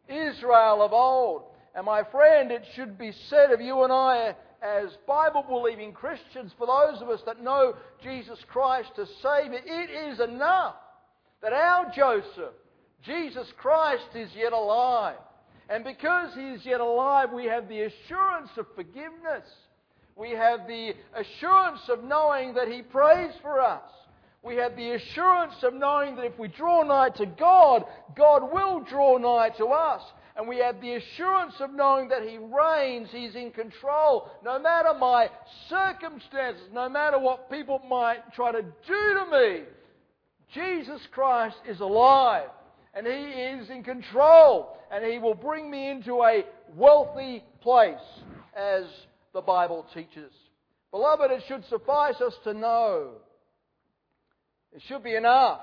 Israel 0.09 0.81
of 0.81 0.91
old. 0.91 1.43
And 1.73 1.85
my 1.85 2.03
friend, 2.03 2.51
it 2.51 2.65
should 2.75 2.97
be 2.97 3.13
said 3.29 3.51
of 3.51 3.61
you 3.61 3.83
and 3.83 3.93
I 3.93 4.35
as 4.65 4.89
Bible 5.07 5.45
believing 5.47 5.93
Christians, 5.93 6.51
for 6.57 6.65
those 6.65 7.01
of 7.01 7.09
us 7.09 7.21
that 7.25 7.43
know 7.43 7.75
Jesus 8.01 8.39
Christ 8.49 8.91
as 8.99 9.07
Savior, 9.21 9.59
it 9.63 10.11
is 10.11 10.19
enough 10.19 10.75
that 11.41 11.53
our 11.53 11.91
Joseph, 11.95 12.53
Jesus 13.03 13.47
Christ, 13.57 14.07
is 14.15 14.29
yet 14.35 14.53
alive. 14.53 15.17
And 15.69 15.83
because 15.83 16.33
he 16.33 16.49
is 16.49 16.65
yet 16.65 16.79
alive, 16.79 17.31
we 17.31 17.45
have 17.45 17.69
the 17.69 17.81
assurance 17.81 18.49
of 18.57 18.65
forgiveness. 18.75 19.47
We 20.15 20.31
have 20.31 20.61
the 20.67 20.93
assurance 21.13 21.81
of 21.89 22.03
knowing 22.03 22.55
that 22.55 22.67
he 22.67 22.81
prays 22.81 23.33
for 23.41 23.61
us. 23.61 23.89
We 24.41 24.55
have 24.55 24.75
the 24.75 24.91
assurance 24.91 25.55
of 25.63 25.73
knowing 25.73 26.15
that 26.15 26.25
if 26.25 26.39
we 26.39 26.47
draw 26.47 26.83
nigh 26.83 27.09
to 27.17 27.25
God, 27.25 27.83
God 28.15 28.51
will 28.51 28.81
draw 28.81 29.17
nigh 29.17 29.49
to 29.57 29.67
us. 29.67 30.01
And 30.35 30.49
we 30.49 30.57
have 30.57 30.81
the 30.81 30.95
assurance 30.95 31.53
of 31.61 31.71
knowing 31.71 32.09
that 32.09 32.23
He 32.23 32.37
reigns, 32.37 33.07
He's 33.11 33.35
in 33.35 33.51
control. 33.51 34.29
No 34.43 34.59
matter 34.59 34.93
my 34.99 35.29
circumstances, 35.69 36.63
no 36.73 36.89
matter 36.89 37.17
what 37.17 37.49
people 37.49 37.79
might 37.89 38.33
try 38.33 38.51
to 38.51 38.61
do 38.61 38.67
to 38.87 39.25
me, 39.31 39.63
Jesus 40.53 41.01
Christ 41.11 41.55
is 41.67 41.79
alive 41.79 42.49
and 42.93 43.07
He 43.07 43.13
is 43.13 43.69
in 43.69 43.83
control 43.83 44.77
and 44.91 45.05
He 45.05 45.19
will 45.19 45.35
bring 45.35 45.71
me 45.71 45.89
into 45.89 46.21
a 46.21 46.43
wealthy 46.75 47.41
place 47.61 47.95
as 48.55 48.83
the 49.33 49.41
Bible 49.41 49.85
teaches. 49.93 50.31
Beloved, 50.91 51.31
it 51.31 51.43
should 51.47 51.63
suffice 51.69 52.19
us 52.21 52.33
to 52.43 52.53
know. 52.53 53.11
It 54.73 54.81
should 54.87 55.03
be 55.03 55.15
enough. 55.15 55.61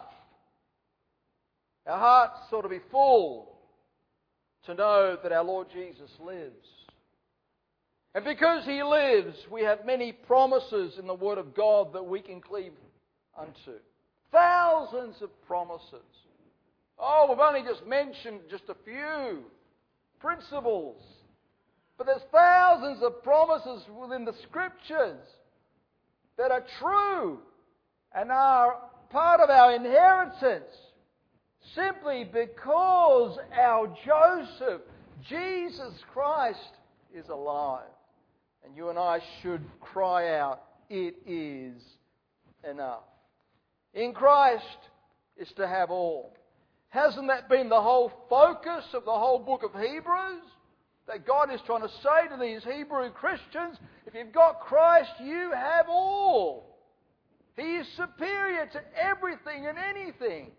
Our 1.86 1.98
hearts 1.98 2.52
ought 2.52 2.62
to 2.62 2.68
be 2.68 2.80
full 2.90 3.51
to 4.66 4.74
know 4.74 5.16
that 5.22 5.32
our 5.32 5.44
Lord 5.44 5.68
Jesus 5.72 6.10
lives. 6.24 6.68
And 8.14 8.24
because 8.24 8.64
He 8.64 8.82
lives, 8.82 9.36
we 9.50 9.62
have 9.62 9.86
many 9.86 10.12
promises 10.12 10.98
in 10.98 11.06
the 11.06 11.14
Word 11.14 11.38
of 11.38 11.54
God 11.54 11.92
that 11.94 12.04
we 12.04 12.20
can 12.20 12.40
cleave 12.40 12.72
unto. 13.38 13.78
Thousands 14.30 15.16
of 15.22 15.30
promises. 15.46 16.04
Oh, 16.98 17.26
we've 17.28 17.38
only 17.38 17.62
just 17.62 17.86
mentioned 17.86 18.40
just 18.50 18.64
a 18.68 18.76
few 18.84 19.44
principles. 20.20 21.02
But 21.96 22.06
there's 22.06 22.22
thousands 22.30 23.02
of 23.02 23.22
promises 23.22 23.84
within 24.00 24.24
the 24.24 24.34
Scriptures 24.48 25.20
that 26.36 26.50
are 26.50 26.64
true 26.78 27.38
and 28.14 28.30
are 28.30 28.76
part 29.10 29.40
of 29.40 29.50
our 29.50 29.74
inheritance 29.74 30.74
simply 31.74 32.24
because 32.24 33.38
our 33.58 33.88
Joseph, 34.04 34.82
Jesus 35.28 35.94
Christ, 36.12 36.58
is 37.14 37.28
alive. 37.28 37.82
And 38.64 38.76
you 38.76 38.90
and 38.90 38.98
I 38.98 39.20
should 39.40 39.62
cry 39.80 40.38
out, 40.38 40.62
It 40.88 41.16
is 41.26 41.82
enough. 42.68 43.04
In 43.94 44.12
Christ 44.12 44.64
is 45.36 45.48
to 45.56 45.66
have 45.66 45.90
all. 45.90 46.36
Hasn't 46.88 47.28
that 47.28 47.48
been 47.48 47.68
the 47.68 47.80
whole 47.80 48.12
focus 48.28 48.84
of 48.92 49.04
the 49.04 49.12
whole 49.12 49.38
book 49.38 49.62
of 49.62 49.72
Hebrews? 49.72 50.42
That 51.08 51.26
God 51.26 51.52
is 51.52 51.60
trying 51.66 51.82
to 51.82 51.88
say 51.88 52.28
to 52.30 52.36
these 52.40 52.62
Hebrew 52.62 53.10
Christians, 53.10 53.78
if 54.06 54.14
you've 54.14 54.32
got 54.32 54.60
Christ, 54.60 55.10
you 55.22 55.50
have 55.54 55.86
all. 55.88 56.78
He 57.56 57.76
is 57.76 57.86
superior 57.96 58.66
to 58.66 58.80
everything 58.96 59.66
and 59.66 59.78
anything. 59.78 60.52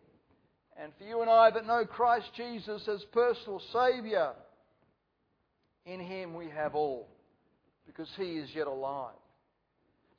And 0.82 0.92
for 0.98 1.04
you 1.04 1.22
and 1.22 1.30
I 1.30 1.52
that 1.52 1.68
know 1.68 1.86
Christ 1.86 2.30
Jesus 2.36 2.88
as 2.88 3.04
personal 3.12 3.62
Saviour, 3.72 4.34
in 5.86 6.00
Him 6.00 6.34
we 6.34 6.50
have 6.50 6.76
all, 6.76 7.08
because 7.86 8.10
He 8.18 8.38
is 8.38 8.50
yet 8.56 8.68
alive. 8.68 9.14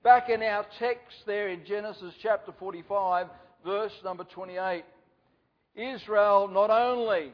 Back 0.03 0.29
in 0.29 0.43
our 0.43 0.65
text 0.79 1.17
there 1.27 1.49
in 1.49 1.65
Genesis 1.65 2.15
chapter 2.23 2.53
45, 2.59 3.27
verse 3.65 3.93
number 4.05 4.25
28, 4.25 4.85
Israel 5.75 6.49
not 6.49 6.71
only 6.71 7.33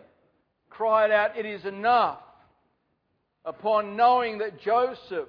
cried 0.70 1.10
out, 1.10 1.36
It 1.36 1.44
is 1.44 1.64
enough, 1.64 2.20
upon 3.44 3.96
knowing 3.96 4.38
that 4.38 4.60
Joseph, 4.60 5.28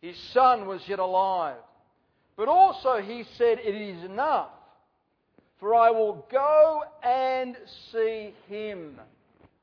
his 0.00 0.16
son, 0.32 0.66
was 0.66 0.80
yet 0.86 1.00
alive, 1.00 1.56
but 2.36 2.48
also 2.48 3.02
he 3.02 3.24
said, 3.36 3.58
It 3.58 3.74
is 3.74 4.04
enough 4.04 4.48
for 5.62 5.76
I 5.76 5.92
will 5.92 6.26
go 6.28 6.82
and 7.04 7.56
see 7.92 8.34
him. 8.48 9.00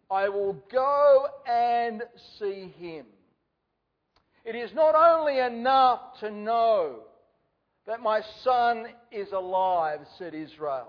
I 0.10 0.30
will 0.30 0.54
go 0.72 1.26
and 1.46 2.04
see 2.40 2.74
him. 2.80 3.06
It 4.46 4.56
is 4.56 4.72
not 4.74 4.96
only 4.96 5.40
enough 5.40 6.00
to 6.22 6.32
know 6.32 7.02
that 7.86 8.00
my 8.00 8.22
son 8.46 8.86
is 9.12 9.34
alive, 9.34 10.00
said 10.18 10.34
Israel, 10.34 10.88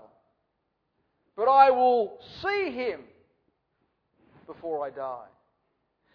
but 1.35 1.49
I 1.49 1.71
will 1.71 2.17
see 2.41 2.71
him 2.71 3.01
before 4.47 4.85
I 4.85 4.91
die. 4.91 5.27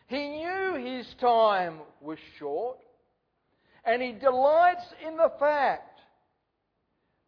He 0.07 0.27
knew 0.27 0.75
his 0.83 1.07
time 1.21 1.81
was 2.01 2.17
short, 2.39 2.79
and 3.85 4.01
he 4.01 4.13
delights 4.13 4.87
in 5.07 5.19
the 5.19 5.33
fact 5.39 5.86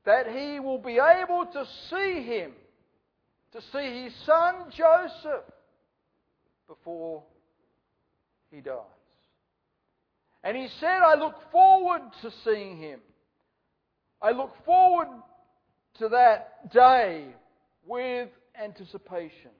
that 0.09 0.27
he 0.27 0.59
will 0.59 0.79
be 0.79 0.99
able 0.99 1.45
to 1.53 1.67
see 1.91 2.23
him, 2.23 2.53
to 3.53 3.61
see 3.71 4.05
his 4.05 4.15
son 4.25 4.55
Joseph 4.75 5.45
before 6.67 7.23
he 8.51 8.63
dies. 8.63 8.81
And 10.43 10.57
he 10.57 10.69
said, 10.81 11.01
I 11.05 11.15
look 11.15 11.35
forward 11.53 12.01
to 12.23 12.31
seeing 12.43 12.79
him. 12.79 13.01
I 14.23 14.31
look 14.31 14.55
forward 14.65 15.09
to 15.99 16.09
that 16.09 16.73
day 16.73 17.27
with 17.87 18.31
anticipation. 18.59 19.51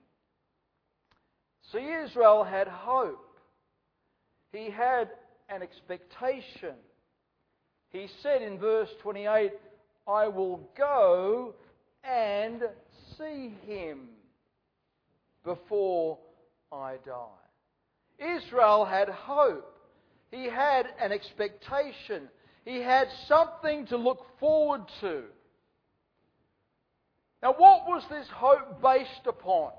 See, 1.71 1.93
Israel 2.05 2.43
had 2.43 2.67
hope. 2.67 3.37
He 4.51 4.71
had 4.71 5.09
an 5.47 5.61
expectation. 5.61 6.73
He 7.91 8.07
said 8.23 8.41
in 8.41 8.57
verse 8.57 8.89
28, 9.03 9.51
I 10.09 10.27
will 10.27 10.67
go 10.75 11.53
and 12.03 12.63
see 13.17 13.53
him 13.67 14.07
before 15.45 16.17
I 16.71 16.95
die. 17.05 18.37
Israel 18.37 18.85
had 18.85 19.09
hope. 19.09 19.77
He 20.31 20.45
had 20.45 20.87
an 20.99 21.11
expectation. 21.11 22.27
He 22.65 22.81
had 22.81 23.07
something 23.27 23.85
to 23.87 23.97
look 23.97 24.25
forward 24.39 24.81
to. 25.01 25.23
Now, 27.43 27.53
what 27.55 27.87
was 27.87 28.03
this 28.09 28.27
hope 28.33 28.81
based 28.81 29.27
upon? 29.27 29.71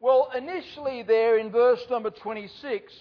Well, 0.00 0.30
initially, 0.36 1.04
there 1.04 1.38
in 1.38 1.52
verse 1.52 1.80
number 1.90 2.10
26, 2.10 2.92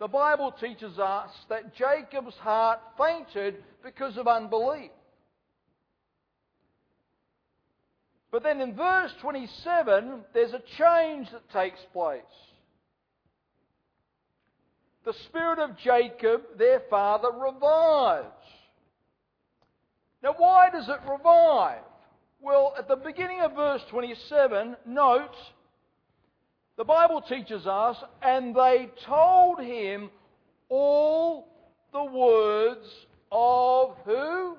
the 0.00 0.08
Bible 0.08 0.52
teaches 0.52 0.98
us 0.98 1.30
that 1.50 1.74
Jacob's 1.74 2.34
heart 2.36 2.80
fainted 2.96 3.56
because 3.82 4.16
of 4.16 4.26
unbelief. 4.26 4.90
But 8.30 8.42
then 8.42 8.60
in 8.60 8.74
verse 8.74 9.12
27, 9.20 10.24
there's 10.34 10.52
a 10.52 10.62
change 10.76 11.30
that 11.30 11.50
takes 11.50 11.80
place. 11.92 12.22
The 15.04 15.14
spirit 15.28 15.58
of 15.58 15.78
Jacob, 15.78 16.42
their 16.58 16.82
father, 16.90 17.30
revives. 17.30 18.26
Now, 20.22 20.34
why 20.36 20.68
does 20.70 20.88
it 20.88 21.00
revive? 21.10 21.80
Well, 22.40 22.74
at 22.76 22.88
the 22.88 22.96
beginning 22.96 23.40
of 23.40 23.54
verse 23.54 23.82
27, 23.90 24.76
note, 24.86 25.34
the 26.76 26.84
Bible 26.84 27.22
teaches 27.22 27.66
us, 27.66 27.96
and 28.22 28.54
they 28.54 28.90
told 29.06 29.60
him 29.60 30.10
all 30.68 31.48
the 31.92 32.04
words 32.04 32.86
of 33.32 33.96
who? 34.04 34.56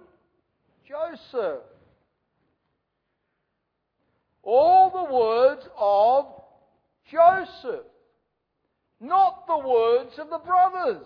Joseph. 0.87 1.61
All 4.51 4.89
the 4.89 5.13
words 5.13 5.61
of 5.77 6.25
Joseph. 7.11 7.85
Not 8.99 9.45
the 9.45 9.59
words 9.59 10.17
of 10.17 10.31
the 10.31 10.39
brothers. 10.39 11.05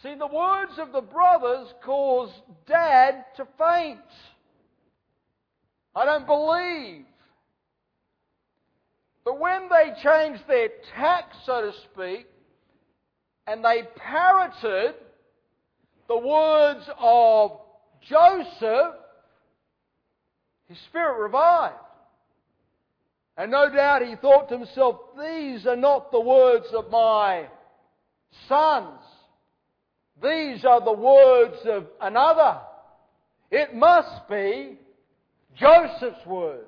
See, 0.00 0.14
the 0.14 0.28
words 0.28 0.78
of 0.78 0.92
the 0.92 1.00
brothers 1.00 1.66
caused 1.84 2.40
Dad 2.68 3.24
to 3.38 3.48
faint. 3.58 3.98
I 5.96 6.04
don't 6.04 6.26
believe. 6.26 7.06
But 9.24 9.40
when 9.40 9.68
they 9.68 9.90
changed 10.00 10.44
their 10.46 10.68
tack, 10.94 11.32
so 11.44 11.72
to 11.72 11.72
speak, 11.92 12.28
and 13.48 13.64
they 13.64 13.82
parroted 13.96 14.94
the 16.06 16.18
words 16.18 16.88
of 17.00 17.58
Joseph, 18.08 18.94
his 20.70 20.78
spirit 20.88 21.20
revived. 21.20 21.74
And 23.36 23.50
no 23.50 23.68
doubt 23.74 24.02
he 24.02 24.14
thought 24.14 24.48
to 24.48 24.56
himself, 24.56 25.00
these 25.18 25.66
are 25.66 25.74
not 25.74 26.12
the 26.12 26.20
words 26.20 26.66
of 26.72 26.90
my 26.90 27.48
sons. 28.48 29.00
These 30.22 30.64
are 30.64 30.80
the 30.80 30.92
words 30.92 31.56
of 31.64 31.86
another. 32.00 32.60
It 33.50 33.74
must 33.74 34.28
be 34.28 34.78
Joseph's 35.58 36.24
words. 36.24 36.66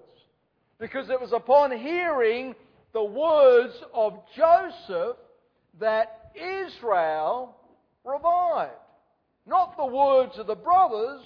Because 0.80 1.08
it 1.08 1.20
was 1.20 1.32
upon 1.32 1.70
hearing 1.70 2.56
the 2.92 3.04
words 3.04 3.74
of 3.94 4.18
Joseph 4.36 5.16
that 5.78 6.32
Israel 6.34 7.54
revived. 8.04 8.72
Not 9.46 9.76
the 9.76 9.86
words 9.86 10.38
of 10.38 10.48
the 10.48 10.56
brothers, 10.56 11.20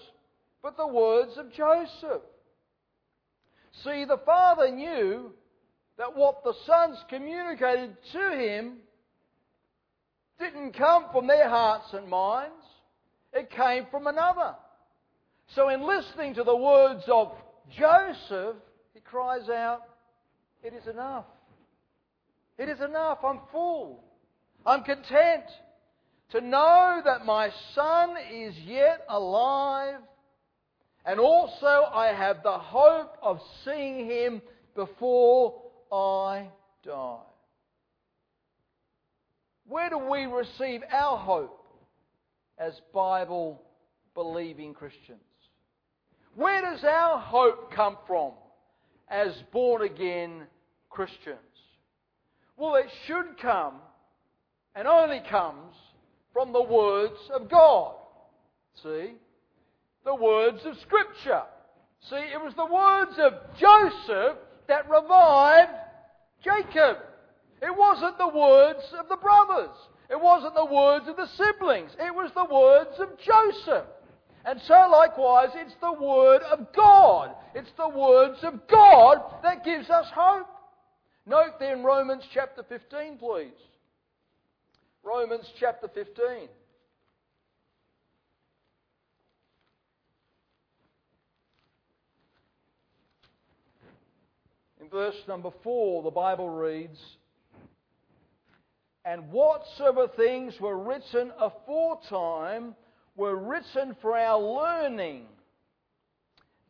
but 0.62 0.76
the 0.76 0.86
words 0.86 1.38
of 1.38 1.50
Joseph. 1.54 2.20
See, 3.84 4.04
the 4.04 4.20
father 4.24 4.70
knew 4.70 5.32
that 5.98 6.16
what 6.16 6.44
the 6.44 6.54
sons 6.66 6.98
communicated 7.08 7.96
to 8.12 8.30
him 8.38 8.78
didn't 10.38 10.72
come 10.72 11.06
from 11.12 11.26
their 11.26 11.48
hearts 11.48 11.88
and 11.92 12.08
minds, 12.08 12.52
it 13.32 13.50
came 13.50 13.86
from 13.90 14.06
another. 14.06 14.54
So, 15.54 15.68
in 15.68 15.86
listening 15.86 16.34
to 16.34 16.44
the 16.44 16.56
words 16.56 17.04
of 17.08 17.32
Joseph, 17.78 18.56
he 18.94 19.00
cries 19.00 19.48
out, 19.48 19.82
It 20.62 20.74
is 20.74 20.86
enough. 20.86 21.26
It 22.58 22.68
is 22.68 22.80
enough. 22.80 23.18
I'm 23.24 23.40
full. 23.52 24.02
I'm 24.64 24.82
content 24.82 25.44
to 26.30 26.40
know 26.40 27.00
that 27.04 27.24
my 27.24 27.50
son 27.74 28.14
is 28.32 28.54
yet 28.64 29.04
alive, 29.08 30.00
and 31.06 31.20
also 31.20 31.84
I 31.94 32.08
have 32.08 32.42
the 32.42 32.58
hope 32.58 33.16
of 33.22 33.38
seeing 33.64 34.06
him 34.06 34.42
before 34.74 35.62
I 35.92 36.48
die. 36.84 37.18
Where 39.68 39.88
do 39.88 39.98
we 39.98 40.26
receive 40.26 40.82
our 40.92 41.16
hope 41.16 41.64
as 42.58 42.72
Bible 42.92 43.62
believing 44.14 44.74
Christians? 44.74 45.20
Where 46.34 46.60
does 46.60 46.82
our 46.84 47.20
hope 47.20 47.72
come 47.72 47.96
from 48.06 48.32
as 49.08 49.32
born 49.52 49.82
again 49.82 50.42
Christians? 50.90 51.38
Well, 52.56 52.74
it 52.74 52.86
should 53.06 53.38
come 53.40 53.74
and 54.74 54.88
only 54.88 55.20
comes 55.30 55.74
from 56.32 56.52
the 56.52 56.62
words 56.62 57.18
of 57.32 57.48
God. 57.48 57.94
See? 58.82 59.12
The 60.06 60.14
words 60.14 60.60
of 60.64 60.78
Scripture. 60.78 61.42
See, 62.08 62.16
it 62.16 62.40
was 62.40 62.54
the 62.54 62.64
words 62.64 63.18
of 63.18 63.34
Joseph 63.58 64.38
that 64.68 64.88
revived 64.88 65.72
Jacob. 66.42 66.98
It 67.60 67.76
wasn't 67.76 68.16
the 68.16 68.28
words 68.28 68.80
of 68.98 69.08
the 69.08 69.16
brothers. 69.16 69.76
It 70.08 70.20
wasn't 70.20 70.54
the 70.54 70.64
words 70.64 71.08
of 71.08 71.16
the 71.16 71.26
siblings. 71.36 71.90
It 71.98 72.14
was 72.14 72.30
the 72.34 72.44
words 72.44 72.98
of 73.00 73.18
Joseph. 73.18 73.86
And 74.44 74.60
so, 74.68 74.88
likewise, 74.92 75.48
it's 75.54 75.74
the 75.80 75.92
Word 75.92 76.42
of 76.42 76.72
God. 76.72 77.34
It's 77.56 77.72
the 77.76 77.88
words 77.88 78.38
of 78.44 78.68
God 78.68 79.18
that 79.42 79.64
gives 79.64 79.90
us 79.90 80.06
hope. 80.14 80.46
Note 81.26 81.58
then 81.58 81.82
Romans 81.82 82.22
chapter 82.32 82.62
15, 82.62 83.18
please. 83.18 83.50
Romans 85.02 85.50
chapter 85.58 85.88
15. 85.88 86.48
In 94.86 94.90
verse 94.90 95.16
number 95.26 95.50
4, 95.64 96.04
the 96.04 96.12
Bible 96.12 96.48
reads, 96.48 97.00
And 99.04 99.32
whatsoever 99.32 100.06
things 100.06 100.54
were 100.60 100.78
written 100.78 101.32
aforetime 101.40 102.76
were 103.16 103.34
written 103.34 103.96
for 104.00 104.16
our 104.16 104.40
learning, 104.40 105.24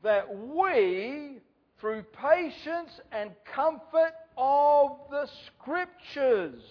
that 0.03 0.35
we, 0.35 1.41
through 1.79 2.05
patience 2.19 2.91
and 3.13 3.33
comfort 3.55 4.15
of 4.39 4.93
the 5.11 5.29
Scriptures, 5.49 6.63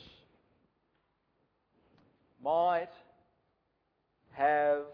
might 2.44 2.90
have 4.32 4.86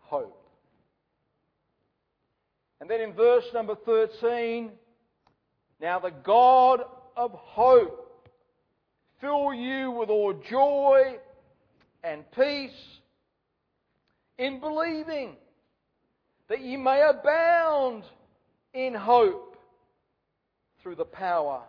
hope. 0.00 0.44
And 2.80 2.90
then 2.90 3.00
in 3.00 3.12
verse 3.12 3.44
number 3.54 3.76
13, 3.76 4.72
now 5.84 5.98
the 5.98 6.10
God 6.10 6.80
of 7.14 7.32
hope 7.32 8.30
fill 9.20 9.52
you 9.52 9.90
with 9.90 10.08
all 10.08 10.32
joy 10.32 11.16
and 12.02 12.24
peace 12.30 12.70
in 14.38 14.60
believing 14.60 15.36
that 16.48 16.62
ye 16.62 16.78
may 16.78 17.02
abound 17.02 18.02
in 18.72 18.94
hope 18.94 19.58
through 20.82 20.94
the 20.94 21.04
power 21.04 21.60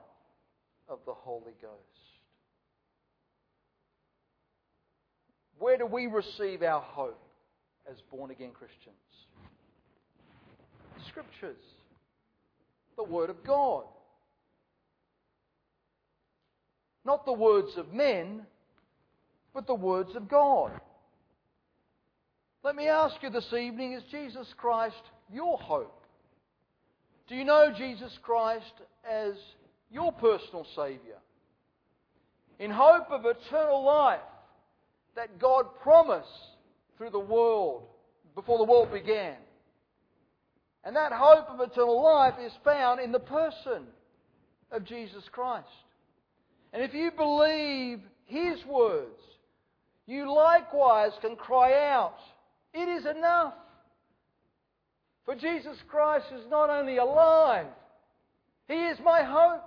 of 0.87 0.99
the 1.05 1.13
Holy 1.13 1.51
Ghost. 1.61 1.73
Where 5.59 5.77
do 5.77 5.85
we 5.85 6.07
receive 6.07 6.63
our 6.63 6.79
hope 6.79 7.21
as 7.91 7.97
born 8.09 8.31
again 8.31 8.51
Christians? 8.53 8.95
Scriptures, 11.09 11.59
the 12.95 13.03
Word 13.03 13.29
of 13.29 13.43
God. 13.43 13.83
Not 17.05 17.25
the 17.25 17.33
words 17.33 17.77
of 17.77 17.93
men, 17.93 18.41
but 19.53 19.67
the 19.67 19.75
words 19.75 20.15
of 20.15 20.27
God. 20.27 20.71
Let 22.63 22.75
me 22.75 22.87
ask 22.87 23.15
you 23.21 23.29
this 23.29 23.53
evening 23.53 23.93
is 23.93 24.03
Jesus 24.09 24.47
Christ 24.57 24.95
your 25.31 25.57
hope? 25.57 26.03
Do 27.27 27.35
you 27.35 27.45
know 27.45 27.71
Jesus 27.75 28.17
Christ 28.23 28.73
as 29.09 29.33
your 29.91 30.11
personal 30.13 30.65
Saviour? 30.75 31.17
In 32.59 32.71
hope 32.71 33.11
of 33.11 33.25
eternal 33.25 33.83
life, 33.83 34.19
that 35.15 35.39
God 35.39 35.65
promised 35.81 36.27
through 36.97 37.11
the 37.11 37.19
world 37.19 37.83
before 38.35 38.57
the 38.57 38.63
world 38.63 38.91
began. 38.91 39.35
And 40.83 40.95
that 40.95 41.11
hope 41.11 41.49
of 41.49 41.59
eternal 41.61 42.03
life 42.03 42.35
is 42.43 42.51
found 42.63 42.99
in 42.99 43.11
the 43.11 43.19
person 43.19 43.83
of 44.71 44.85
Jesus 44.85 45.23
Christ. 45.31 45.67
And 46.75 46.83
if 46.83 46.93
you 46.93 47.09
believe 47.09 48.01
His 48.25 48.65
words, 48.65 49.21
you 50.07 50.29
likewise 50.29 51.13
can 51.21 51.37
cry 51.37 51.89
out, 51.89 52.17
It 52.73 52.89
is 52.89 53.05
enough. 53.05 53.53
For 55.23 55.35
Jesus 55.35 55.77
Christ 55.87 56.25
is 56.35 56.43
not 56.49 56.69
only 56.69 56.97
alive, 56.97 57.67
He 58.67 58.73
is 58.73 58.97
my 59.05 59.23
hope. 59.23 59.63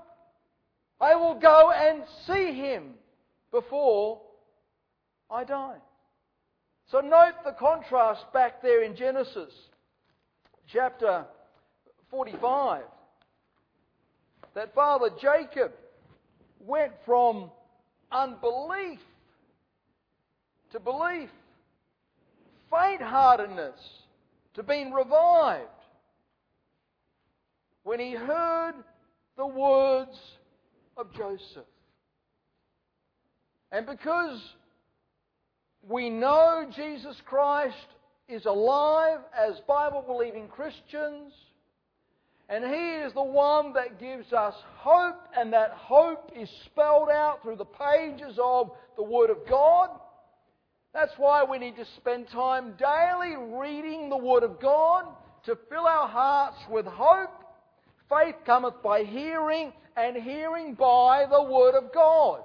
I 1.00 1.14
will 1.14 1.40
go 1.40 1.72
and 1.72 2.02
see 2.26 2.52
Him 2.52 2.90
before 3.52 4.20
I 5.30 5.44
die. 5.44 5.78
So 6.90 7.00
note 7.00 7.42
the 7.42 7.52
contrast 7.52 8.30
back 8.34 8.60
there 8.60 8.82
in 8.82 8.94
Genesis 8.94 9.52
chapter 10.70 11.24
45. 12.10 12.82
That 14.54 14.74
father 14.74 15.08
Jacob 15.18 15.72
went 16.60 16.92
from 17.04 17.50
unbelief 18.10 19.00
to 20.72 20.80
belief, 20.80 21.30
faint 22.70 23.00
heartedness 23.00 23.78
to 24.54 24.62
being 24.62 24.92
revived. 24.92 25.68
when 27.88 28.00
he 28.00 28.12
heard 28.12 28.74
the 29.38 29.46
words 29.46 30.18
of 30.98 31.10
Joseph. 31.14 31.64
And 33.72 33.86
because 33.86 34.38
we 35.88 36.10
know 36.10 36.66
Jesus 36.76 37.16
Christ 37.24 37.76
is 38.28 38.44
alive 38.44 39.20
as 39.34 39.54
Bible 39.66 40.04
believing 40.06 40.48
Christians, 40.48 41.32
and 42.48 42.64
He 42.64 43.04
is 43.04 43.12
the 43.12 43.22
one 43.22 43.74
that 43.74 44.00
gives 44.00 44.32
us 44.32 44.54
hope, 44.76 45.20
and 45.36 45.52
that 45.52 45.72
hope 45.72 46.32
is 46.34 46.48
spelled 46.64 47.10
out 47.10 47.42
through 47.42 47.56
the 47.56 47.64
pages 47.64 48.38
of 48.42 48.70
the 48.96 49.02
Word 49.02 49.30
of 49.30 49.38
God. 49.48 49.90
That's 50.94 51.12
why 51.18 51.44
we 51.44 51.58
need 51.58 51.76
to 51.76 51.84
spend 51.96 52.28
time 52.28 52.74
daily 52.78 53.36
reading 53.36 54.08
the 54.08 54.16
Word 54.16 54.42
of 54.42 54.60
God 54.60 55.04
to 55.44 55.58
fill 55.68 55.86
our 55.86 56.08
hearts 56.08 56.56
with 56.70 56.86
hope. 56.86 57.30
Faith 58.08 58.36
cometh 58.46 58.82
by 58.82 59.04
hearing, 59.04 59.72
and 59.96 60.16
hearing 60.16 60.74
by 60.74 61.26
the 61.30 61.42
Word 61.42 61.74
of 61.74 61.92
God. 61.92 62.40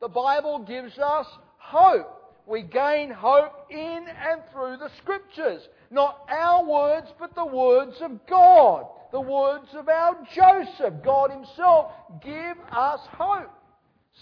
The 0.00 0.08
Bible 0.08 0.64
gives 0.66 0.98
us 0.98 1.26
hope. 1.58 2.40
We 2.46 2.62
gain 2.62 3.10
hope 3.10 3.66
in 3.70 4.06
and 4.08 4.42
through 4.52 4.78
the 4.78 4.90
Scriptures. 5.02 5.62
Not 5.90 6.26
our 6.30 6.64
words, 6.64 7.08
but 7.18 7.34
the 7.34 7.46
words 7.46 7.96
of 8.00 8.26
God. 8.26 8.86
The 9.12 9.20
words 9.20 9.68
of 9.74 9.88
our 9.88 10.16
Joseph. 10.34 10.94
God 11.04 11.30
Himself 11.30 11.92
give 12.24 12.56
us 12.70 13.00
hope. 13.12 13.50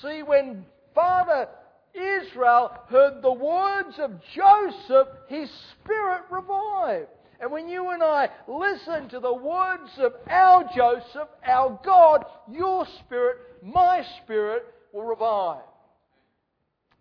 See, 0.02 0.22
when 0.22 0.64
Father 0.94 1.48
Israel 1.94 2.72
heard 2.88 3.22
the 3.22 3.32
words 3.32 3.98
of 3.98 4.12
Joseph, 4.34 5.08
his 5.28 5.50
spirit 5.72 6.22
revived. 6.30 7.08
And 7.40 7.50
when 7.50 7.68
you 7.68 7.90
and 7.90 8.02
I 8.02 8.28
listen 8.46 9.08
to 9.08 9.20
the 9.20 9.34
words 9.34 9.90
of 9.98 10.12
our 10.28 10.68
Joseph, 10.74 11.28
our 11.44 11.80
God, 11.84 12.24
your 12.50 12.86
spirit, 13.00 13.38
my 13.62 14.04
spirit 14.22 14.64
will 14.92 15.04
revive. 15.04 15.62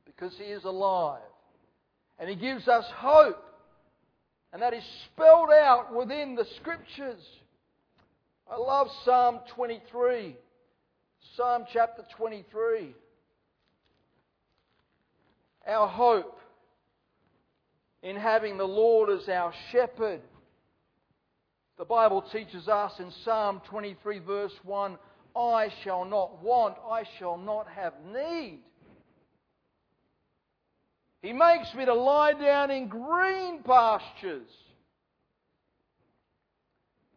Because 0.06 0.34
he 0.38 0.46
is 0.46 0.64
alive. 0.64 1.22
And 2.20 2.30
he 2.30 2.36
gives 2.36 2.68
us 2.68 2.86
hope. 2.96 3.44
And 4.54 4.62
that 4.62 4.74
is 4.74 4.84
spelled 5.06 5.52
out 5.52 5.94
within 5.94 6.36
the 6.36 6.46
scriptures. 6.60 7.22
I 8.52 8.58
love 8.58 8.88
Psalm 9.06 9.40
23. 9.56 10.36
Psalm 11.36 11.66
chapter 11.72 12.04
23 12.18 12.96
our 15.70 15.88
hope 15.88 16.40
in 18.02 18.16
having 18.16 18.58
the 18.58 18.66
Lord 18.66 19.10
as 19.10 19.28
our 19.30 19.54
shepherd. 19.72 20.22
The 21.78 21.86
Bible 21.86 22.24
teaches 22.32 22.68
us 22.68 22.94
in 23.00 23.12
Psalm 23.24 23.62
23, 23.70 24.20
verse 24.20 24.54
1 24.64 24.98
I 25.36 25.70
shall 25.84 26.06
not 26.06 26.44
want, 26.44 26.76
I 26.90 27.04
shall 27.18 27.38
not 27.38 27.68
have 27.68 27.94
need. 28.12 28.62
He 31.22 31.34
makes 31.34 31.74
me 31.76 31.86
to 31.86 31.94
lie 31.94 32.34
down 32.34 32.72
in 32.72 32.88
green 32.88 33.62
pastures. 33.64 34.50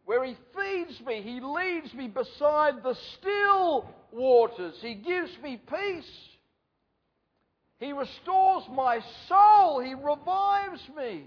Where 0.05 0.25
he 0.25 0.35
feeds 0.55 0.99
me, 1.05 1.21
he 1.21 1.39
leads 1.39 1.93
me 1.93 2.07
beside 2.07 2.83
the 2.83 2.95
still 3.17 3.89
waters. 4.11 4.75
He 4.81 4.95
gives 4.95 5.31
me 5.41 5.61
peace. 5.69 6.11
He 7.79 7.93
restores 7.93 8.63
my 8.71 8.99
soul. 9.27 9.79
He 9.79 9.93
revives 9.93 10.81
me. 10.95 11.25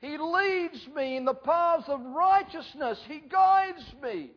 He 0.00 0.18
leads 0.18 0.86
me 0.94 1.16
in 1.16 1.24
the 1.24 1.34
paths 1.34 1.88
of 1.88 2.00
righteousness. 2.00 2.98
He 3.08 3.20
guides 3.20 3.84
me. 4.02 4.30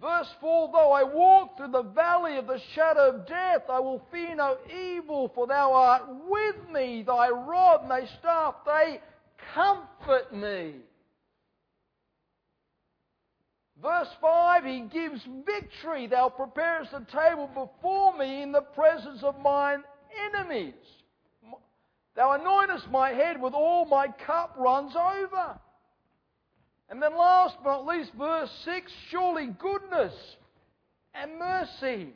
Verse 0.00 0.28
4 0.40 0.70
Though 0.72 0.92
I 0.92 1.02
walk 1.02 1.56
through 1.56 1.72
the 1.72 1.82
valley 1.82 2.36
of 2.36 2.46
the 2.46 2.60
shadow 2.74 3.10
of 3.10 3.26
death, 3.26 3.62
I 3.68 3.80
will 3.80 4.06
fear 4.12 4.34
no 4.34 4.56
evil, 4.70 5.30
for 5.34 5.46
thou 5.46 5.72
art 5.72 6.02
with 6.28 6.56
me. 6.72 7.02
Thy 7.02 7.28
rod 7.28 7.82
and 7.82 7.90
thy 7.90 8.06
staff, 8.18 8.56
they 8.64 9.00
comfort 9.54 10.32
me. 10.32 10.74
Verse 13.82 14.08
5, 14.20 14.64
he 14.64 14.80
gives 14.92 15.20
victory. 15.44 16.06
Thou 16.06 16.30
preparest 16.30 16.92
a 16.92 17.06
table 17.12 17.48
before 17.48 18.16
me 18.16 18.42
in 18.42 18.52
the 18.52 18.62
presence 18.62 19.22
of 19.22 19.38
mine 19.40 19.82
enemies. 20.34 20.74
Thou 22.14 22.38
anointest 22.38 22.90
my 22.90 23.10
head 23.10 23.40
with 23.40 23.52
oil, 23.52 23.84
my 23.84 24.08
cup 24.08 24.54
runs 24.58 24.94
over. 24.96 25.58
And 26.88 27.02
then 27.02 27.16
last 27.16 27.56
but 27.62 27.70
not 27.70 27.86
least, 27.86 28.12
verse 28.14 28.50
6 28.64 28.90
Surely 29.10 29.48
goodness 29.58 30.14
and 31.14 31.38
mercy 31.38 32.14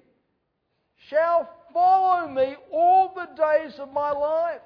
shall 1.09 1.51
follow 1.75 2.29
me 2.29 2.57
all 2.73 3.13
the 3.15 3.29
days 3.37 3.75
of 3.79 3.93
my 3.93 4.11
life. 4.11 4.61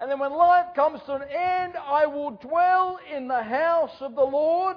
And 0.00 0.10
then 0.10 0.18
when 0.18 0.32
life 0.32 0.74
comes 0.74 1.00
to 1.06 1.14
an 1.16 1.22
end, 1.22 1.74
I 1.76 2.06
will 2.06 2.30
dwell 2.30 2.98
in 3.14 3.28
the 3.28 3.42
house 3.42 3.94
of 4.00 4.14
the 4.14 4.24
Lord 4.24 4.76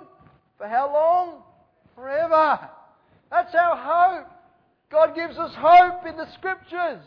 for 0.58 0.68
how 0.68 0.92
long? 0.92 1.42
Forever. 1.96 2.70
That's 3.32 3.56
our 3.56 3.78
hope. 3.78 4.32
God 4.92 5.16
gives 5.16 5.38
us 5.38 5.52
hope 5.56 6.06
in 6.06 6.18
the 6.18 6.32
scriptures. 6.34 7.02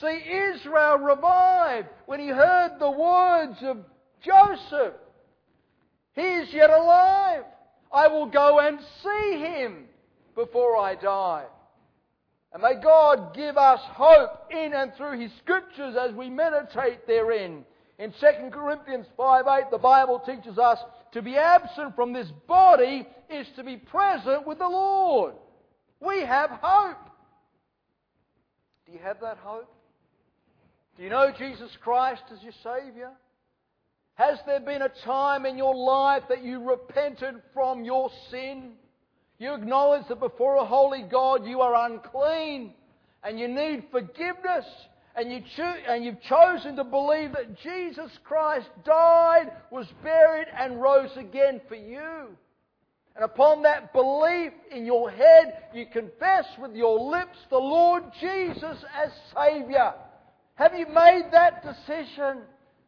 See, 0.00 0.06
Israel 0.54 0.98
revived 0.98 1.88
when 2.06 2.20
he 2.20 2.28
heard 2.28 2.78
the 2.78 2.90
words 2.90 3.58
of 3.62 3.78
Joseph. 4.24 4.94
He 6.14 6.22
is 6.22 6.52
yet 6.52 6.70
alive. 6.70 7.44
I 7.92 8.08
will 8.08 8.26
go 8.26 8.58
and 8.58 8.78
see 9.02 9.38
him 9.38 9.84
before 10.34 10.76
I 10.76 10.94
die. 10.94 11.44
And 12.52 12.62
may 12.62 12.74
God 12.82 13.34
give 13.34 13.56
us 13.56 13.80
hope 13.82 14.50
in 14.50 14.74
and 14.74 14.92
through 14.94 15.18
his 15.20 15.30
scriptures 15.42 15.96
as 15.98 16.14
we 16.14 16.28
meditate 16.28 17.06
therein. 17.06 17.64
In 17.98 18.12
2 18.12 18.50
Corinthians 18.50 19.06
5 19.16 19.44
8, 19.46 19.64
the 19.70 19.78
Bible 19.78 20.22
teaches 20.24 20.58
us 20.58 20.78
to 21.12 21.22
be 21.22 21.36
absent 21.36 21.94
from 21.94 22.12
this 22.12 22.30
body 22.48 23.06
is 23.30 23.46
to 23.56 23.64
be 23.64 23.76
present 23.76 24.46
with 24.46 24.58
the 24.58 24.68
Lord. 24.68 25.34
We 26.00 26.20
have 26.20 26.50
hope. 26.50 26.98
Do 28.86 28.92
you 28.92 28.98
have 28.98 29.20
that 29.20 29.38
hope? 29.38 29.72
Do 30.96 31.02
you 31.02 31.10
know 31.10 31.32
Jesus 31.36 31.70
Christ 31.82 32.22
as 32.32 32.42
your 32.42 32.52
Saviour? 32.62 33.12
Has 34.14 34.38
there 34.46 34.60
been 34.60 34.82
a 34.82 34.90
time 35.04 35.46
in 35.46 35.56
your 35.56 35.74
life 35.74 36.24
that 36.28 36.44
you 36.44 36.68
repented 36.68 37.36
from 37.54 37.84
your 37.84 38.10
sin? 38.30 38.72
You 39.38 39.54
acknowledge 39.54 40.06
that 40.08 40.20
before 40.20 40.56
a 40.56 40.64
holy 40.64 41.02
God 41.02 41.46
you 41.46 41.60
are 41.60 41.90
unclean 41.90 42.74
and 43.24 43.38
you 43.38 43.48
need 43.48 43.84
forgiveness 43.90 44.66
and, 45.16 45.30
you 45.30 45.42
and 45.88 46.04
you've 46.04 46.22
chosen 46.22 46.76
to 46.76 46.84
believe 46.84 47.32
that 47.32 47.58
Jesus 47.60 48.10
Christ 48.24 48.68
died, 48.84 49.52
was 49.70 49.86
buried, 50.02 50.46
and 50.56 50.80
rose 50.80 51.10
again 51.16 51.60
for 51.68 51.74
you. 51.74 52.28
And 53.14 53.24
upon 53.24 53.62
that 53.62 53.92
belief 53.92 54.52
in 54.70 54.86
your 54.86 55.10
head, 55.10 55.64
you 55.74 55.84
confess 55.86 56.46
with 56.58 56.74
your 56.74 56.98
lips 56.98 57.36
the 57.50 57.58
Lord 57.58 58.04
Jesus 58.20 58.78
as 58.96 59.10
Saviour. 59.34 59.94
Have 60.54 60.74
you 60.74 60.86
made 60.86 61.24
that 61.32 61.62
decision? 61.62 62.42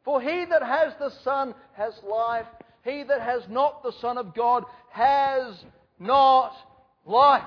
For 0.05 0.21
he 0.21 0.45
that 0.47 0.63
has 0.63 0.95
the 0.99 1.11
Son 1.23 1.55
has 1.73 1.93
life. 2.09 2.47
He 2.85 3.03
that 3.05 3.21
has 3.21 3.43
not 3.49 3.83
the 3.83 3.93
Son 4.01 4.17
of 4.17 4.35
God 4.35 4.65
has 4.91 5.63
not 5.99 6.53
life. 7.05 7.43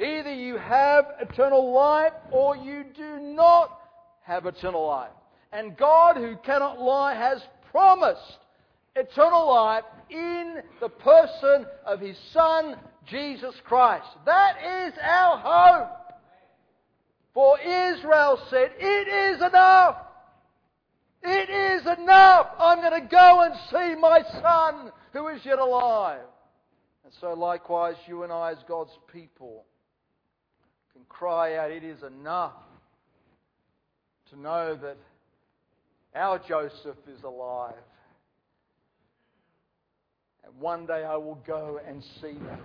Either 0.00 0.34
you 0.34 0.56
have 0.56 1.06
eternal 1.20 1.72
life 1.72 2.12
or 2.30 2.56
you 2.56 2.84
do 2.96 3.20
not 3.20 3.78
have 4.22 4.46
eternal 4.46 4.86
life. 4.86 5.12
And 5.52 5.76
God, 5.76 6.16
who 6.16 6.36
cannot 6.44 6.80
lie, 6.80 7.14
has 7.14 7.40
promised 7.70 8.38
eternal 8.96 9.48
life 9.48 9.84
in 10.10 10.62
the 10.80 10.88
person 10.88 11.66
of 11.86 12.00
His 12.00 12.16
Son, 12.32 12.76
Jesus 13.06 13.54
Christ. 13.64 14.06
That 14.26 14.56
is 14.58 14.94
our 15.00 15.38
hope. 15.38 16.04
For 17.32 17.58
Israel 17.60 18.40
said, 18.50 18.72
It 18.78 19.08
is 19.08 19.42
enough. 19.42 19.96
It 21.22 21.50
is 21.50 21.82
enough. 21.98 22.48
I'm 22.58 22.80
going 22.80 23.00
to 23.02 23.08
go 23.08 23.42
and 23.42 23.54
see 23.70 24.00
my 24.00 24.22
son 24.42 24.92
who 25.12 25.28
is 25.28 25.40
yet 25.44 25.58
alive. 25.58 26.20
And 27.04 27.12
so, 27.20 27.32
likewise, 27.32 27.96
you 28.06 28.24
and 28.24 28.32
I, 28.32 28.52
as 28.52 28.58
God's 28.68 28.92
people, 29.12 29.64
cry 31.18 31.56
out, 31.56 31.70
It 31.70 31.84
is 31.84 32.02
enough 32.02 32.52
to 34.30 34.38
know 34.38 34.76
that 34.76 34.96
our 36.14 36.38
Joseph 36.38 36.96
is 37.08 37.22
alive. 37.22 37.74
And 40.44 40.60
one 40.60 40.86
day 40.86 41.04
I 41.04 41.16
will 41.16 41.40
go 41.46 41.80
and 41.86 42.02
see 42.20 42.34
him. 42.34 42.58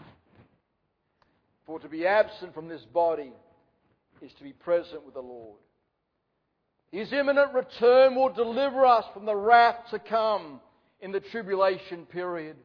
For 1.65 1.79
to 1.79 1.88
be 1.88 2.05
absent 2.05 2.53
from 2.53 2.67
this 2.67 2.81
body 2.93 3.31
is 4.21 4.31
to 4.38 4.43
be 4.43 4.53
present 4.53 5.05
with 5.05 5.13
the 5.13 5.21
Lord. 5.21 5.57
His 6.91 7.13
imminent 7.13 7.53
return 7.53 8.15
will 8.15 8.33
deliver 8.33 8.85
us 8.85 9.05
from 9.13 9.25
the 9.25 9.35
wrath 9.35 9.75
to 9.91 9.99
come 9.99 10.59
in 11.01 11.12
the 11.12 11.19
tribulation 11.19 12.05
period. 12.07 12.57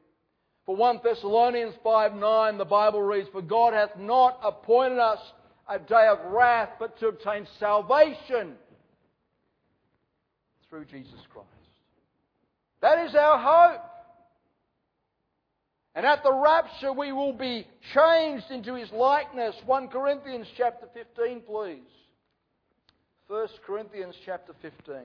For 0.64 0.75
1 0.75 1.01
Thessalonians 1.05 1.75
5 1.85 2.14
9, 2.14 2.59
the 2.59 2.64
Bible 2.64 3.03
reads, 3.03 3.29
For 3.33 3.42
God 3.42 3.75
hath 3.75 3.97
not 3.99 4.40
appointed 4.42 4.99
us 4.99 5.20
a 5.68 5.79
day 5.79 6.09
of 6.11 6.33
wrath, 6.33 6.70
but 6.79 6.98
to 7.00 7.09
obtain 7.09 7.46
salvation 7.59 8.55
through 10.68 10.85
Jesus 10.87 11.20
Christ. 11.33 11.48
That 12.83 13.07
is 13.07 13.14
our 13.14 13.38
hope. 13.38 13.83
And 15.94 16.05
at 16.05 16.22
the 16.22 16.33
rapture 16.33 16.92
we 16.92 17.12
will 17.12 17.33
be 17.33 17.66
changed 17.94 18.50
into 18.50 18.74
his 18.74 18.90
likeness. 18.90 19.55
1 19.64 19.88
Corinthians 19.88 20.46
chapter 20.57 20.87
15, 20.92 21.42
please. 21.42 21.81
1 23.29 23.48
Corinthians 23.66 24.14
chapter 24.27 24.53
15. 24.61 24.96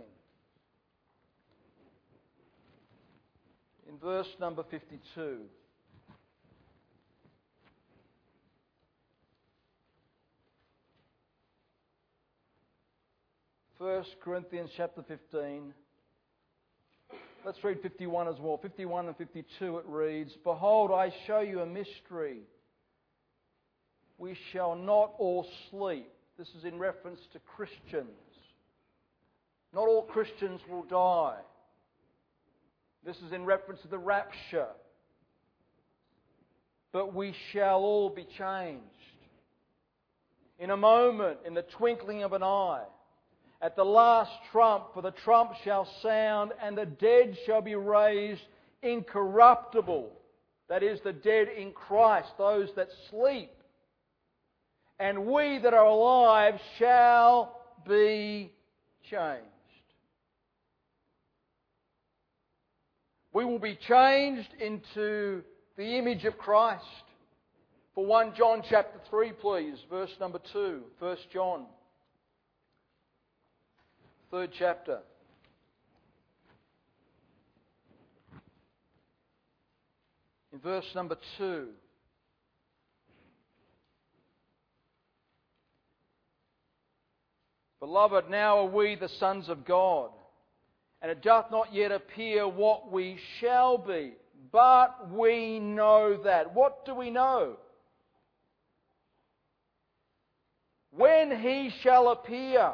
In 3.87 3.97
verse 3.99 4.27
number 4.39 4.63
52. 4.69 5.37
First 13.79 14.09
Corinthians 14.21 14.69
chapter 14.75 15.01
15. 15.07 15.73
Let's 17.45 17.63
read 17.63 17.79
51 17.81 18.27
as 18.27 18.35
well. 18.37 18.59
51 18.61 19.07
and 19.07 19.15
52 19.15 19.77
it 19.77 19.85
reads, 19.87 20.33
Behold, 20.43 20.91
I 20.91 21.13
show 21.25 21.39
you 21.39 21.61
a 21.61 21.65
mystery. 21.65 22.41
We 24.17 24.35
shall 24.51 24.75
not 24.75 25.13
all 25.17 25.47
sleep. 25.71 26.11
This 26.37 26.49
is 26.57 26.65
in 26.65 26.77
reference 26.77 27.21
to 27.31 27.39
Christians. 27.39 28.09
Not 29.73 29.87
all 29.87 30.03
Christians 30.03 30.59
will 30.69 30.83
die. 30.83 31.37
This 33.05 33.15
is 33.25 33.31
in 33.31 33.45
reference 33.45 33.79
to 33.83 33.87
the 33.87 33.97
rapture. 33.97 34.67
But 36.91 37.15
we 37.15 37.33
shall 37.53 37.79
all 37.79 38.09
be 38.09 38.27
changed. 38.37 38.83
In 40.59 40.69
a 40.69 40.77
moment, 40.77 41.37
in 41.47 41.53
the 41.53 41.65
twinkling 41.77 42.23
of 42.23 42.33
an 42.33 42.43
eye 42.43 42.83
at 43.61 43.75
the 43.75 43.83
last 43.83 44.31
trump, 44.51 44.85
for 44.93 45.01
the 45.01 45.11
trump 45.11 45.51
shall 45.63 45.87
sound, 46.01 46.51
and 46.61 46.77
the 46.77 46.85
dead 46.85 47.37
shall 47.45 47.61
be 47.61 47.75
raised 47.75 48.41
incorruptible. 48.81 50.11
That 50.69 50.83
is, 50.83 50.99
the 51.03 51.13
dead 51.13 51.47
in 51.49 51.71
Christ, 51.71 52.29
those 52.37 52.69
that 52.75 52.87
sleep. 53.09 53.51
And 54.99 55.25
we 55.25 55.59
that 55.63 55.73
are 55.73 55.85
alive 55.85 56.55
shall 56.77 57.61
be 57.87 58.51
changed. 59.09 59.45
We 63.33 63.45
will 63.45 63.59
be 63.59 63.77
changed 63.87 64.49
into 64.59 65.43
the 65.77 65.97
image 65.97 66.25
of 66.25 66.37
Christ. 66.37 66.83
For 67.95 68.05
1 68.05 68.33
John 68.37 68.61
chapter 68.69 68.99
3, 69.09 69.31
please, 69.33 69.77
verse 69.89 70.11
number 70.19 70.39
2. 70.53 70.81
1 70.99 71.17
John 71.33 71.65
third 74.31 74.51
chapter. 74.57 74.99
In 80.53 80.59
verse 80.59 80.85
number 80.93 81.17
2. 81.37 81.67
Beloved, 87.79 88.29
now 88.29 88.59
are 88.59 88.65
we 88.65 88.95
the 88.95 89.07
sons 89.07 89.47
of 89.47 89.65
God, 89.65 90.11
and 91.01 91.09
it 91.09 91.21
doth 91.23 91.45
not 91.49 91.73
yet 91.73 91.91
appear 91.91 92.47
what 92.47 92.91
we 92.91 93.17
shall 93.39 93.77
be, 93.77 94.13
but 94.51 95.09
we 95.11 95.59
know 95.59 96.19
that. 96.23 96.53
What 96.53 96.85
do 96.85 96.93
we 96.93 97.09
know? 97.09 97.55
When 100.91 101.39
he 101.39 101.71
shall 101.81 102.09
appear, 102.09 102.73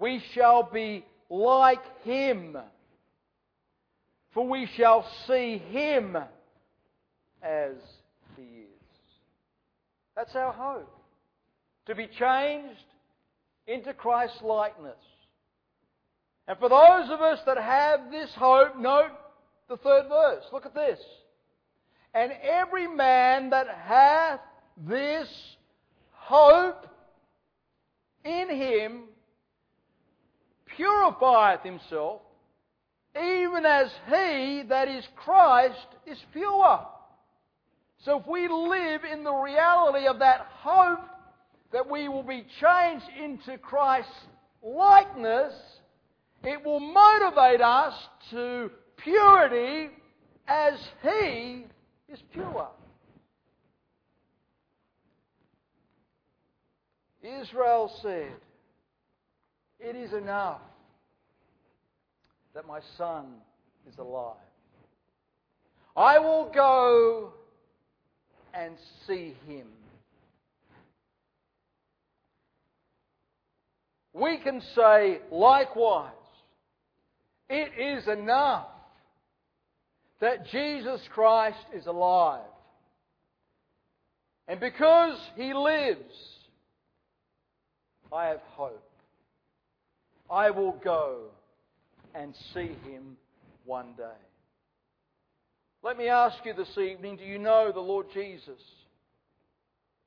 we 0.00 0.22
shall 0.34 0.62
be 0.62 1.04
like 1.30 1.82
him, 2.02 2.56
for 4.32 4.46
we 4.46 4.68
shall 4.76 5.08
see 5.26 5.58
him 5.58 6.16
as 7.42 7.74
he 8.36 8.42
is. 8.42 8.68
That's 10.16 10.34
our 10.34 10.52
hope. 10.52 10.94
To 11.86 11.94
be 11.94 12.06
changed 12.06 12.84
into 13.66 13.94
Christ's 13.94 14.42
likeness. 14.42 14.96
And 16.46 16.58
for 16.58 16.68
those 16.68 17.10
of 17.10 17.20
us 17.20 17.40
that 17.46 17.58
have 17.58 18.10
this 18.10 18.30
hope, 18.34 18.78
note 18.78 19.10
the 19.68 19.76
third 19.76 20.08
verse. 20.08 20.44
Look 20.52 20.66
at 20.66 20.74
this. 20.74 20.98
And 22.14 22.32
every 22.42 22.88
man 22.88 23.50
that 23.50 23.68
hath 23.68 24.40
this 24.86 25.28
hope 26.12 26.86
in 28.24 28.48
him 28.48 29.02
purifieth 30.78 31.62
himself, 31.62 32.22
even 33.16 33.66
as 33.66 33.90
he, 34.06 34.62
that 34.68 34.88
is 34.88 35.04
Christ, 35.16 35.86
is 36.06 36.18
pure. 36.32 36.86
So 38.04 38.20
if 38.20 38.26
we 38.26 38.48
live 38.48 39.02
in 39.04 39.24
the 39.24 39.34
reality 39.34 40.06
of 40.06 40.20
that 40.20 40.46
hope 40.60 41.00
that 41.72 41.90
we 41.90 42.08
will 42.08 42.22
be 42.22 42.46
changed 42.60 43.06
into 43.22 43.58
Christ's 43.58 44.12
likeness, 44.62 45.52
it 46.44 46.64
will 46.64 46.80
motivate 46.80 47.60
us 47.60 47.94
to 48.30 48.70
purity 48.98 49.90
as 50.46 50.74
he 51.02 51.66
is 52.08 52.20
pure. 52.32 52.68
Israel 57.22 57.92
said, 58.00 58.32
It 59.80 59.94
is 59.94 60.12
enough 60.12 60.60
that 62.54 62.66
my 62.66 62.80
son 62.96 63.26
is 63.88 63.96
alive. 63.98 64.36
I 65.96 66.18
will 66.18 66.50
go 66.52 67.32
and 68.54 68.74
see 69.06 69.36
him. 69.46 69.66
We 74.12 74.38
can 74.38 74.60
say, 74.74 75.20
likewise, 75.30 76.12
it 77.48 77.70
is 77.78 78.08
enough 78.08 78.66
that 80.20 80.48
Jesus 80.48 81.00
Christ 81.14 81.58
is 81.74 81.86
alive. 81.86 82.40
And 84.48 84.58
because 84.58 85.16
he 85.36 85.54
lives, 85.54 86.00
I 88.12 88.26
have 88.26 88.40
hope. 88.54 88.87
I 90.30 90.50
will 90.50 90.72
go 90.84 91.28
and 92.14 92.34
see 92.52 92.76
him 92.88 93.16
one 93.64 93.94
day. 93.96 94.04
Let 95.82 95.96
me 95.96 96.08
ask 96.08 96.36
you 96.44 96.52
this 96.54 96.76
evening 96.76 97.16
do 97.16 97.24
you 97.24 97.38
know 97.38 97.70
the 97.72 97.80
Lord 97.80 98.06
Jesus 98.12 98.60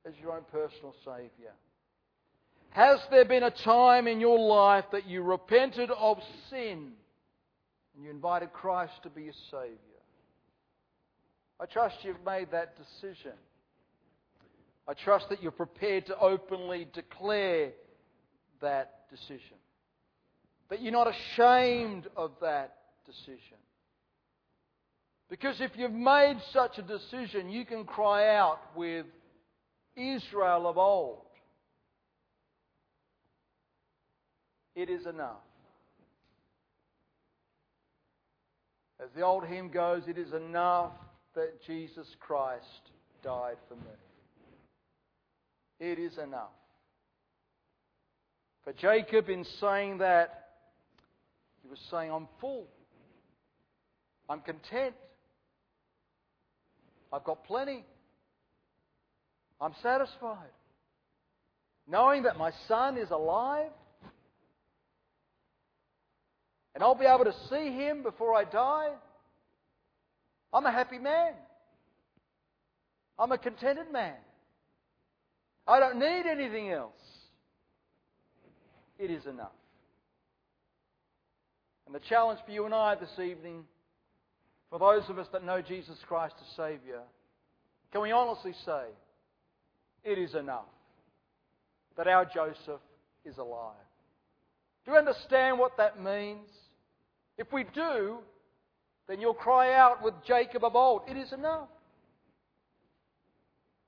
as 0.06 0.12
your 0.20 0.32
own 0.32 0.44
personal 0.50 0.94
Saviour? 1.04 1.52
Has 2.70 3.00
there 3.10 3.24
been 3.24 3.42
a 3.42 3.50
time 3.50 4.06
in 4.06 4.20
your 4.20 4.38
life 4.38 4.84
that 4.92 5.06
you 5.06 5.22
repented 5.22 5.90
of 5.90 6.18
sin 6.50 6.92
and 7.94 8.04
you 8.04 8.10
invited 8.10 8.52
Christ 8.52 8.94
to 9.02 9.10
be 9.10 9.24
your 9.24 9.34
Saviour? 9.50 9.78
I 11.60 11.66
trust 11.66 11.96
you've 12.02 12.24
made 12.24 12.50
that 12.50 12.76
decision. 12.76 13.36
I 14.88 14.94
trust 14.94 15.28
that 15.28 15.42
you're 15.42 15.52
prepared 15.52 16.06
to 16.06 16.18
openly 16.18 16.88
declare 16.92 17.70
that 18.60 19.04
decision. 19.10 19.58
That 20.72 20.80
you're 20.80 20.90
not 20.90 21.06
ashamed 21.06 22.08
of 22.16 22.30
that 22.40 22.72
decision. 23.04 23.58
Because 25.28 25.60
if 25.60 25.72
you've 25.76 25.92
made 25.92 26.38
such 26.50 26.78
a 26.78 26.82
decision, 26.82 27.50
you 27.50 27.66
can 27.66 27.84
cry 27.84 28.34
out 28.34 28.58
with 28.74 29.04
Israel 29.94 30.66
of 30.66 30.78
old 30.78 31.18
It 34.74 34.88
is 34.88 35.04
enough. 35.04 35.44
As 38.98 39.10
the 39.14 39.20
old 39.20 39.44
hymn 39.44 39.68
goes, 39.68 40.04
it 40.08 40.16
is 40.16 40.32
enough 40.32 40.92
that 41.34 41.62
Jesus 41.66 42.06
Christ 42.18 42.64
died 43.22 43.56
for 43.68 43.74
me. 43.74 43.82
It 45.80 45.98
is 45.98 46.16
enough. 46.16 46.48
For 48.64 48.72
Jacob, 48.72 49.28
in 49.28 49.44
saying 49.60 49.98
that, 49.98 50.41
he 51.62 51.68
was 51.68 51.78
saying, 51.90 52.10
I'm 52.10 52.28
full. 52.40 52.66
I'm 54.28 54.40
content. 54.40 54.94
I've 57.12 57.24
got 57.24 57.44
plenty. 57.44 57.84
I'm 59.60 59.74
satisfied. 59.82 60.50
Knowing 61.86 62.24
that 62.24 62.38
my 62.38 62.52
son 62.68 62.96
is 62.96 63.10
alive 63.10 63.70
and 66.74 66.82
I'll 66.82 66.94
be 66.94 67.04
able 67.04 67.24
to 67.24 67.34
see 67.50 67.70
him 67.70 68.02
before 68.02 68.34
I 68.34 68.44
die. 68.44 68.90
I'm 70.52 70.64
a 70.64 70.72
happy 70.72 70.98
man. 70.98 71.32
I'm 73.18 73.30
a 73.30 73.38
contented 73.38 73.92
man. 73.92 74.14
I 75.66 75.78
don't 75.78 75.98
need 75.98 76.24
anything 76.26 76.70
else. 76.70 76.92
It 78.98 79.10
is 79.10 79.26
enough. 79.26 79.52
And 81.92 82.00
the 82.00 82.08
challenge 82.08 82.40
for 82.46 82.52
you 82.52 82.64
and 82.64 82.72
I 82.72 82.94
this 82.94 83.18
evening, 83.22 83.64
for 84.70 84.78
those 84.78 85.02
of 85.10 85.18
us 85.18 85.26
that 85.30 85.44
know 85.44 85.60
Jesus 85.60 85.98
Christ 86.08 86.34
as 86.40 86.56
Saviour, 86.56 87.02
can 87.92 88.00
we 88.00 88.12
honestly 88.12 88.54
say, 88.64 88.84
it 90.02 90.16
is 90.16 90.34
enough 90.34 90.64
that 91.98 92.08
our 92.08 92.24
Joseph 92.24 92.80
is 93.26 93.36
alive? 93.36 93.74
Do 94.86 94.92
you 94.92 94.96
understand 94.96 95.58
what 95.58 95.76
that 95.76 96.02
means? 96.02 96.48
If 97.36 97.52
we 97.52 97.64
do, 97.74 98.20
then 99.06 99.20
you'll 99.20 99.34
cry 99.34 99.74
out 99.74 100.02
with 100.02 100.14
Jacob 100.26 100.64
of 100.64 100.74
old, 100.74 101.02
It 101.10 101.18
is 101.18 101.30
enough. 101.34 101.68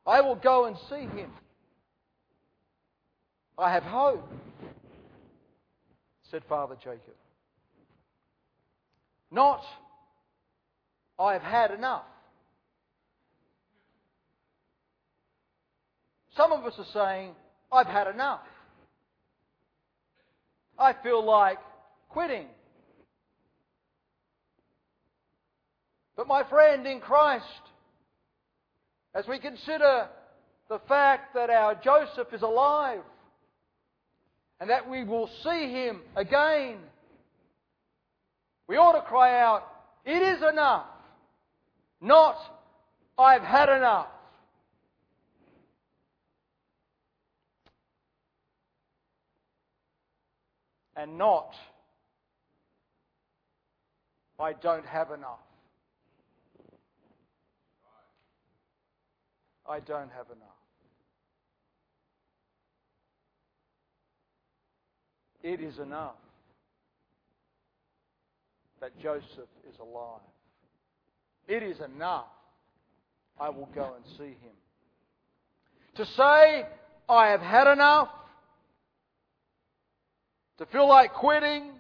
I 0.07 0.21
will 0.21 0.37
go 0.37 0.67
and 0.67 0.77
see 0.91 1.07
him. 1.17 1.31
I 3.57 3.73
have 3.73 3.85
hope, 3.85 4.31
said 6.31 6.43
Father 6.47 6.77
Jacob. 6.85 7.15
Not, 9.35 9.63
I 11.19 11.33
have 11.33 11.43
had 11.43 11.73
enough. 11.73 12.05
Some 16.37 16.53
of 16.53 16.65
us 16.65 16.75
are 16.79 16.87
saying, 16.93 17.33
I've 17.73 17.89
had 17.89 18.07
enough. 18.07 18.47
I 20.79 20.93
feel 21.03 21.25
like 21.25 21.59
quitting. 22.11 22.47
But 26.17 26.29
my 26.29 26.45
friend 26.45 26.87
in 26.87 27.01
Christ, 27.01 27.45
as 29.17 29.27
we 29.27 29.41
consider 29.41 30.09
the 30.69 30.79
fact 30.87 31.35
that 31.35 31.51
our 31.51 31.75
Joseph 31.75 32.33
is 32.33 32.43
alive 32.43 33.03
and 34.61 34.71
that 34.71 34.89
we 34.89 35.03
will 35.03 35.29
see 35.43 35.73
him 35.73 36.03
again, 36.15 36.79
we 38.67 38.77
ought 38.77 38.93
to 38.93 39.03
cry 39.03 39.41
out, 39.41 39.67
It 40.05 40.23
is 40.23 40.43
enough, 40.43 40.87
not 42.01 42.37
I've 43.19 43.43
had 43.43 43.69
enough. 43.69 44.09
And 50.97 51.19
not 51.19 51.55
I 54.39 54.53
don't 54.53 54.87
have 54.87 55.11
enough. 55.11 55.39
I 59.69 59.81
don't 59.81 60.11
have 60.11 60.27
enough. 60.27 60.49
It 65.43 65.61
is 65.61 65.79
enough 65.79 66.15
that 68.85 69.01
Joseph 69.01 69.49
is 69.67 69.79
alive. 69.81 70.21
It 71.49 71.63
is 71.63 71.79
enough. 71.81 72.27
I 73.41 73.49
will 73.49 73.71
go 73.75 73.95
and 73.97 74.05
see 74.19 74.37
him. 74.45 74.53
To 75.95 76.05
say, 76.05 76.67
I 77.09 77.29
have 77.29 77.41
had 77.41 77.67
enough, 77.73 78.11
to 80.59 80.67
feel 80.67 80.87
like 80.87 81.15
quitting, 81.15 81.71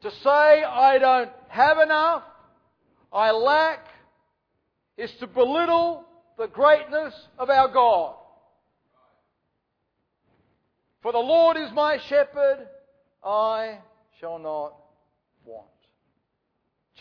to 0.00 0.10
say, 0.10 0.64
I 0.64 0.96
don't 0.98 1.28
have 1.48 1.76
enough, 1.76 2.22
I 3.12 3.32
lack, 3.32 3.86
is 4.96 5.10
to 5.20 5.26
belittle 5.26 6.02
the 6.38 6.46
greatness 6.46 7.12
of 7.38 7.50
our 7.50 7.68
God. 7.68 8.14
For 11.02 11.12
the 11.12 11.18
Lord 11.18 11.58
is 11.58 11.70
my 11.74 11.98
shepherd, 12.08 12.68
I 13.22 13.80
shall 14.18 14.38
not 14.38 14.76
want. 15.44 15.71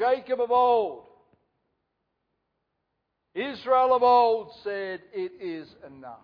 Jacob 0.01 0.41
of 0.41 0.49
old, 0.49 1.03
Israel 3.35 3.93
of 3.93 4.01
old 4.01 4.51
said, 4.63 5.01
It 5.13 5.33
is 5.39 5.67
enough. 5.85 6.17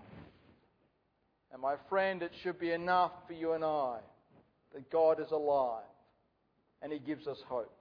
And 1.53 1.61
my 1.61 1.75
friend, 1.87 2.23
it 2.23 2.31
should 2.41 2.59
be 2.59 2.71
enough 2.71 3.11
for 3.27 3.33
you 3.33 3.53
and 3.53 3.63
I 3.63 3.99
that 4.73 4.89
God 4.89 5.19
is 5.19 5.29
alive 5.29 5.83
and 6.81 6.91
He 6.91 6.97
gives 6.97 7.27
us 7.27 7.37
hope. 7.47 7.71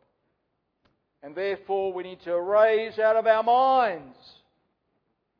And 1.22 1.34
therefore, 1.34 1.94
we 1.94 2.02
need 2.02 2.20
to 2.24 2.34
erase 2.34 2.98
out 2.98 3.16
of 3.16 3.26
our 3.26 3.42
minds 3.42 4.18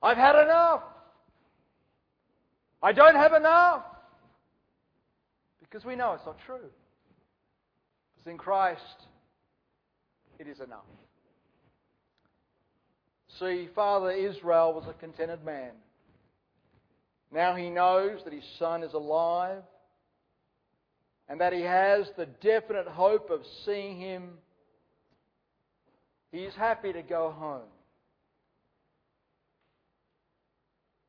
I've 0.03 0.17
had 0.17 0.37
enough. 0.37 0.83
I 2.83 2.93
don't 2.93 3.17
have 3.17 3.35
enough. 3.35 3.83
Because 5.61 5.85
we 5.85 5.97
know 5.97 6.13
it's 6.13 6.25
not 6.25 6.39
true. 6.47 6.71
It's 8.19 8.27
in 8.27 8.39
Christ, 8.39 8.81
it 10.39 10.47
is 10.47 10.61
enough. 10.61 10.85
See, 13.39 13.69
Father 13.75 14.11
Israel 14.11 14.73
was 14.73 14.85
a 14.89 14.95
contented 14.95 15.45
man. 15.45 15.73
Now 17.33 17.55
he 17.55 17.69
knows 17.69 18.21
that 18.25 18.33
his 18.33 18.45
son 18.59 18.83
is 18.83 18.95
alive 18.95 19.63
and 21.29 21.41
that 21.41 21.53
he 21.53 21.63
has 21.63 22.07
the 22.17 22.27
definite 22.27 22.87
hope 22.87 23.31
of 23.31 23.41
seeing 23.65 24.01
him. 24.01 24.31
He 26.33 26.39
is 26.39 26.55
happy 26.55 26.93
to 26.93 27.03
go 27.03 27.35
home. 27.37 27.69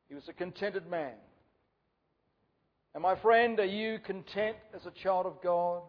He 0.08 0.14
was 0.14 0.24
a 0.28 0.32
contented 0.32 0.90
man. 0.90 1.14
And 2.94 3.02
my 3.02 3.16
friend, 3.20 3.60
are 3.60 3.64
you 3.64 3.98
content 4.04 4.56
as 4.74 4.84
a 4.86 4.90
child 5.02 5.26
of 5.26 5.34
God? 5.42 5.82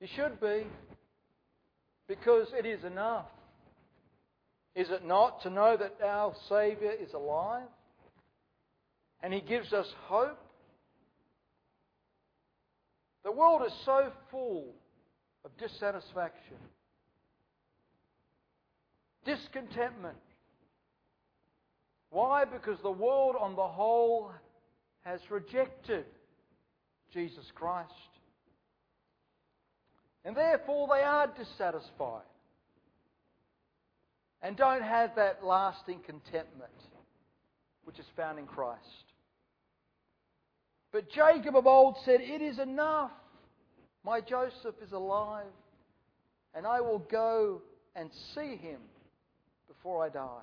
You 0.00 0.08
should 0.14 0.40
be, 0.40 0.66
because 2.08 2.48
it 2.58 2.66
is 2.66 2.84
enough. 2.84 3.26
Is 4.74 4.90
it 4.90 5.04
not 5.04 5.42
to 5.42 5.50
know 5.50 5.76
that 5.76 5.96
our 6.04 6.34
Saviour 6.48 6.92
is 6.92 7.12
alive? 7.12 7.68
And 9.22 9.32
He 9.32 9.40
gives 9.40 9.72
us 9.72 9.86
hope? 10.06 10.38
The 13.24 13.32
world 13.32 13.62
is 13.66 13.72
so 13.84 14.12
full 14.30 14.74
of 15.44 15.50
dissatisfaction, 15.58 16.56
discontentment, 19.24 20.18
why? 22.14 22.44
Because 22.44 22.78
the 22.80 22.92
world 22.92 23.34
on 23.40 23.56
the 23.56 23.66
whole 23.66 24.30
has 25.00 25.18
rejected 25.30 26.04
Jesus 27.12 27.44
Christ. 27.56 27.90
And 30.24 30.36
therefore 30.36 30.88
they 30.88 31.02
are 31.02 31.26
dissatisfied 31.26 32.22
and 34.42 34.56
don't 34.56 34.82
have 34.82 35.16
that 35.16 35.44
lasting 35.44 36.00
contentment 36.04 36.70
which 37.84 37.98
is 37.98 38.06
found 38.16 38.38
in 38.38 38.46
Christ. 38.46 38.80
But 40.92 41.10
Jacob 41.10 41.56
of 41.56 41.66
old 41.66 41.96
said, 42.04 42.20
It 42.20 42.40
is 42.40 42.58
enough. 42.58 43.10
My 44.04 44.20
Joseph 44.20 44.74
is 44.84 44.92
alive, 44.92 45.46
and 46.54 46.66
I 46.66 46.80
will 46.80 46.98
go 47.10 47.62
and 47.96 48.10
see 48.34 48.56
him 48.56 48.80
before 49.66 50.04
I 50.04 50.10
die. 50.10 50.42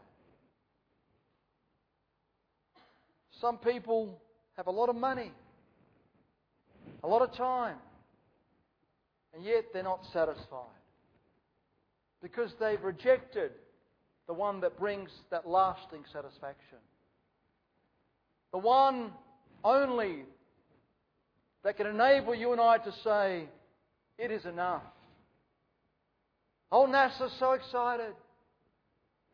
Some 3.40 3.58
people 3.58 4.20
have 4.58 4.68
a 4.68 4.72
lot 4.72 4.90
of 4.90 4.96
money, 4.96 5.32
a 7.04 7.08
lot 7.08 7.22
of 7.22 7.36
time, 7.36 7.78
and 9.34 9.44
yet 9.44 9.66
they're 9.74 9.84
not 9.84 10.06
satisfied 10.14 10.68
because 12.22 12.52
they've 12.60 12.82
rejected 12.84 13.52
the 14.28 14.34
one 14.34 14.62
that 14.62 14.78
brings 14.78 15.10
that 15.30 15.48
lasting 15.48 16.04
satisfaction. 16.14 16.78
The 18.52 18.60
one 18.60 19.12
only 19.64 20.24
that 21.64 21.78
can 21.78 21.88
enable 21.88 22.36
you 22.36 22.52
and 22.52 22.62
I 22.62 22.78
to 22.78 22.92
say, 23.04 23.46
It 24.18 24.32
is 24.32 24.46
enough. 24.46 24.84
Oh, 26.72 26.88
NASA's 26.88 27.34
so 27.40 27.52
excited. 27.52 28.14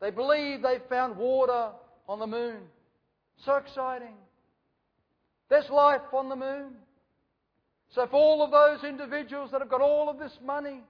They 0.00 0.10
believe 0.10 0.62
they've 0.62 0.82
found 0.88 1.16
water 1.16 1.70
on 2.08 2.18
the 2.18 2.26
moon. 2.26 2.58
So 3.44 3.56
exciting. 3.56 4.14
There's 5.48 5.68
life 5.70 6.00
on 6.12 6.28
the 6.28 6.36
moon. 6.36 6.72
So, 7.94 8.06
for 8.06 8.16
all 8.16 8.42
of 8.42 8.50
those 8.50 8.84
individuals 8.84 9.50
that 9.50 9.60
have 9.60 9.70
got 9.70 9.80
all 9.80 10.08
of 10.08 10.18
this 10.18 10.36
money 10.44 10.80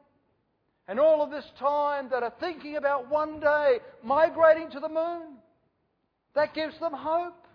and 0.88 0.98
all 0.98 1.22
of 1.22 1.30
this 1.30 1.44
time 1.58 2.08
that 2.10 2.22
are 2.22 2.32
thinking 2.40 2.76
about 2.76 3.08
one 3.08 3.40
day 3.40 3.78
migrating 4.02 4.70
to 4.70 4.80
the 4.80 4.88
moon, 4.88 5.36
that 6.34 6.54
gives 6.54 6.78
them 6.80 6.92
hope. 6.92 7.46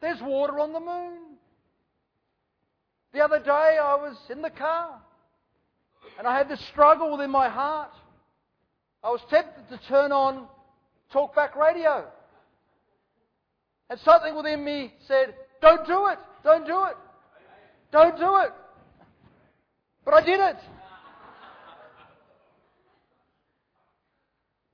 There's 0.00 0.20
water 0.22 0.60
on 0.60 0.72
the 0.72 0.80
moon. 0.80 1.18
The 3.12 3.20
other 3.20 3.40
day 3.40 3.78
I 3.82 3.94
was 3.96 4.16
in 4.30 4.42
the 4.42 4.50
car 4.50 5.00
and 6.18 6.26
I 6.26 6.36
had 6.36 6.48
this 6.48 6.64
struggle 6.68 7.12
within 7.12 7.30
my 7.30 7.48
heart. 7.48 7.92
I 9.02 9.10
was 9.10 9.20
tempted 9.30 9.68
to 9.70 9.88
turn 9.88 10.12
on 10.12 10.46
talkback 11.12 11.56
radio. 11.56 12.04
And 13.90 13.98
something 14.00 14.36
within 14.36 14.64
me 14.64 14.92
said, 15.06 15.34
don't 15.62 15.86
do 15.86 16.06
it, 16.08 16.18
don't 16.44 16.66
do 16.66 16.84
it, 16.84 16.96
don't 17.90 18.16
do 18.18 18.36
it. 18.36 18.52
But 20.08 20.22
I 20.22 20.24
did 20.24 20.40
it. 20.40 20.56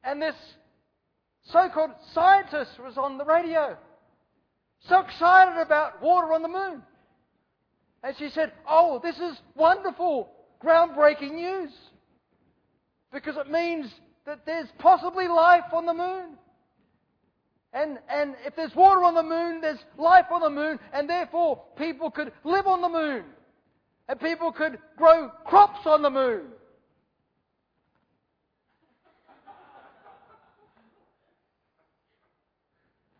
And 0.05 0.23
this 0.23 0.37
so-called 1.51 1.91
scientist 2.13 2.79
was 2.79 2.97
on 2.97 3.19
the 3.19 3.25
radio. 3.25 3.77
So 4.89 5.01
excited 5.01 5.61
about 5.61 6.01
water 6.01 6.33
on 6.35 6.43
the 6.43 6.49
moon. 6.49 6.83
And 8.05 8.15
she 8.17 8.29
said, 8.29 8.53
Oh, 8.69 9.01
this 9.03 9.17
is 9.17 9.37
wonderful, 9.57 10.31
groundbreaking 10.63 11.33
news. 11.33 11.71
Because 13.13 13.37
it 13.37 13.51
means 13.51 13.93
that 14.27 14.47
there's 14.47 14.69
possibly 14.79 15.27
life 15.27 15.65
on 15.73 15.85
the 15.85 15.95
moon. 15.95 16.39
And, 17.73 17.99
and 18.09 18.37
if 18.47 18.55
there's 18.55 18.77
water 18.77 19.03
on 19.03 19.15
the 19.15 19.23
moon, 19.25 19.61
there's 19.61 19.85
life 19.99 20.27
on 20.31 20.43
the 20.43 20.51
moon, 20.51 20.79
and 20.93 21.11
therefore 21.11 21.61
people 21.77 22.13
could 22.13 22.31
live 22.45 22.69
on 22.69 22.83
the 22.83 22.89
moon. 22.89 23.25
And 24.09 24.21
people 24.21 24.53
could 24.53 24.79
grow 24.97 25.31
crops 25.47 25.87
on 25.87 26.03
the 26.03 26.11
moon. 26.11 26.43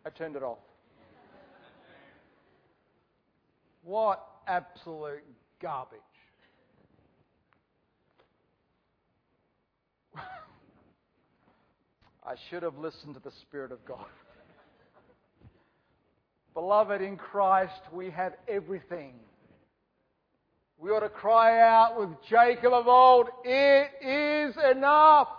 I 0.05 0.09
turned 0.11 0.35
it 0.35 0.43
off. 0.43 0.59
What 3.83 4.23
absolute 4.47 5.23
garbage. 5.59 5.99
I 12.23 12.35
should 12.49 12.61
have 12.61 12.77
listened 12.77 13.15
to 13.15 13.19
the 13.19 13.31
Spirit 13.41 13.71
of 13.71 13.83
God. 13.85 14.05
Beloved, 16.53 17.01
in 17.01 17.17
Christ 17.17 17.81
we 17.91 18.11
have 18.11 18.33
everything. 18.47 19.15
We 20.77 20.89
ought 20.89 21.01
to 21.01 21.09
cry 21.09 21.61
out 21.61 21.99
with 21.99 22.09
Jacob 22.29 22.73
of 22.73 22.87
old, 22.87 23.27
It 23.43 23.89
is 24.01 24.55
enough. 24.71 25.29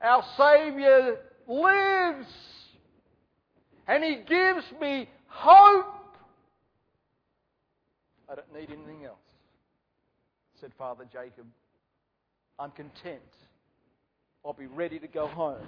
Our 0.00 0.22
Saviour 0.36 1.16
lives. 1.48 2.28
And 3.86 4.04
He 4.04 4.16
gives 4.16 4.64
me 4.80 5.08
hope. 5.26 5.86
I 8.28 8.34
don't 8.34 8.52
need 8.52 8.70
anything 8.70 9.04
else. 9.04 9.18
Said 10.60 10.72
Father 10.78 11.04
Jacob, 11.12 11.46
I'm 12.58 12.70
content. 12.70 13.20
I'll 14.44 14.52
be 14.52 14.66
ready 14.66 14.98
to 14.98 15.08
go 15.08 15.26
home 15.26 15.66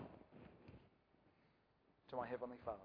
to 2.11 2.17
my 2.17 2.27
Heavenly 2.27 2.57
Father. 2.65 2.79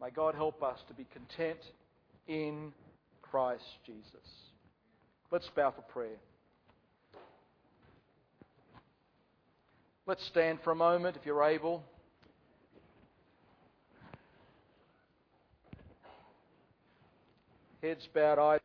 May 0.00 0.10
God 0.10 0.34
help 0.34 0.62
us 0.62 0.78
to 0.88 0.94
be 0.94 1.06
content 1.12 1.58
in 2.26 2.72
Christ 3.30 3.64
Jesus. 3.84 4.04
Let's 5.30 5.48
bow 5.54 5.70
for 5.70 5.82
prayer. 5.82 6.16
Let's 10.06 10.24
stand 10.26 10.60
for 10.64 10.70
a 10.70 10.76
moment 10.76 11.16
if 11.16 11.26
you're 11.26 11.44
able. 11.44 11.84
Heads 17.82 18.08
bowed, 18.14 18.38
eyes 18.38 18.60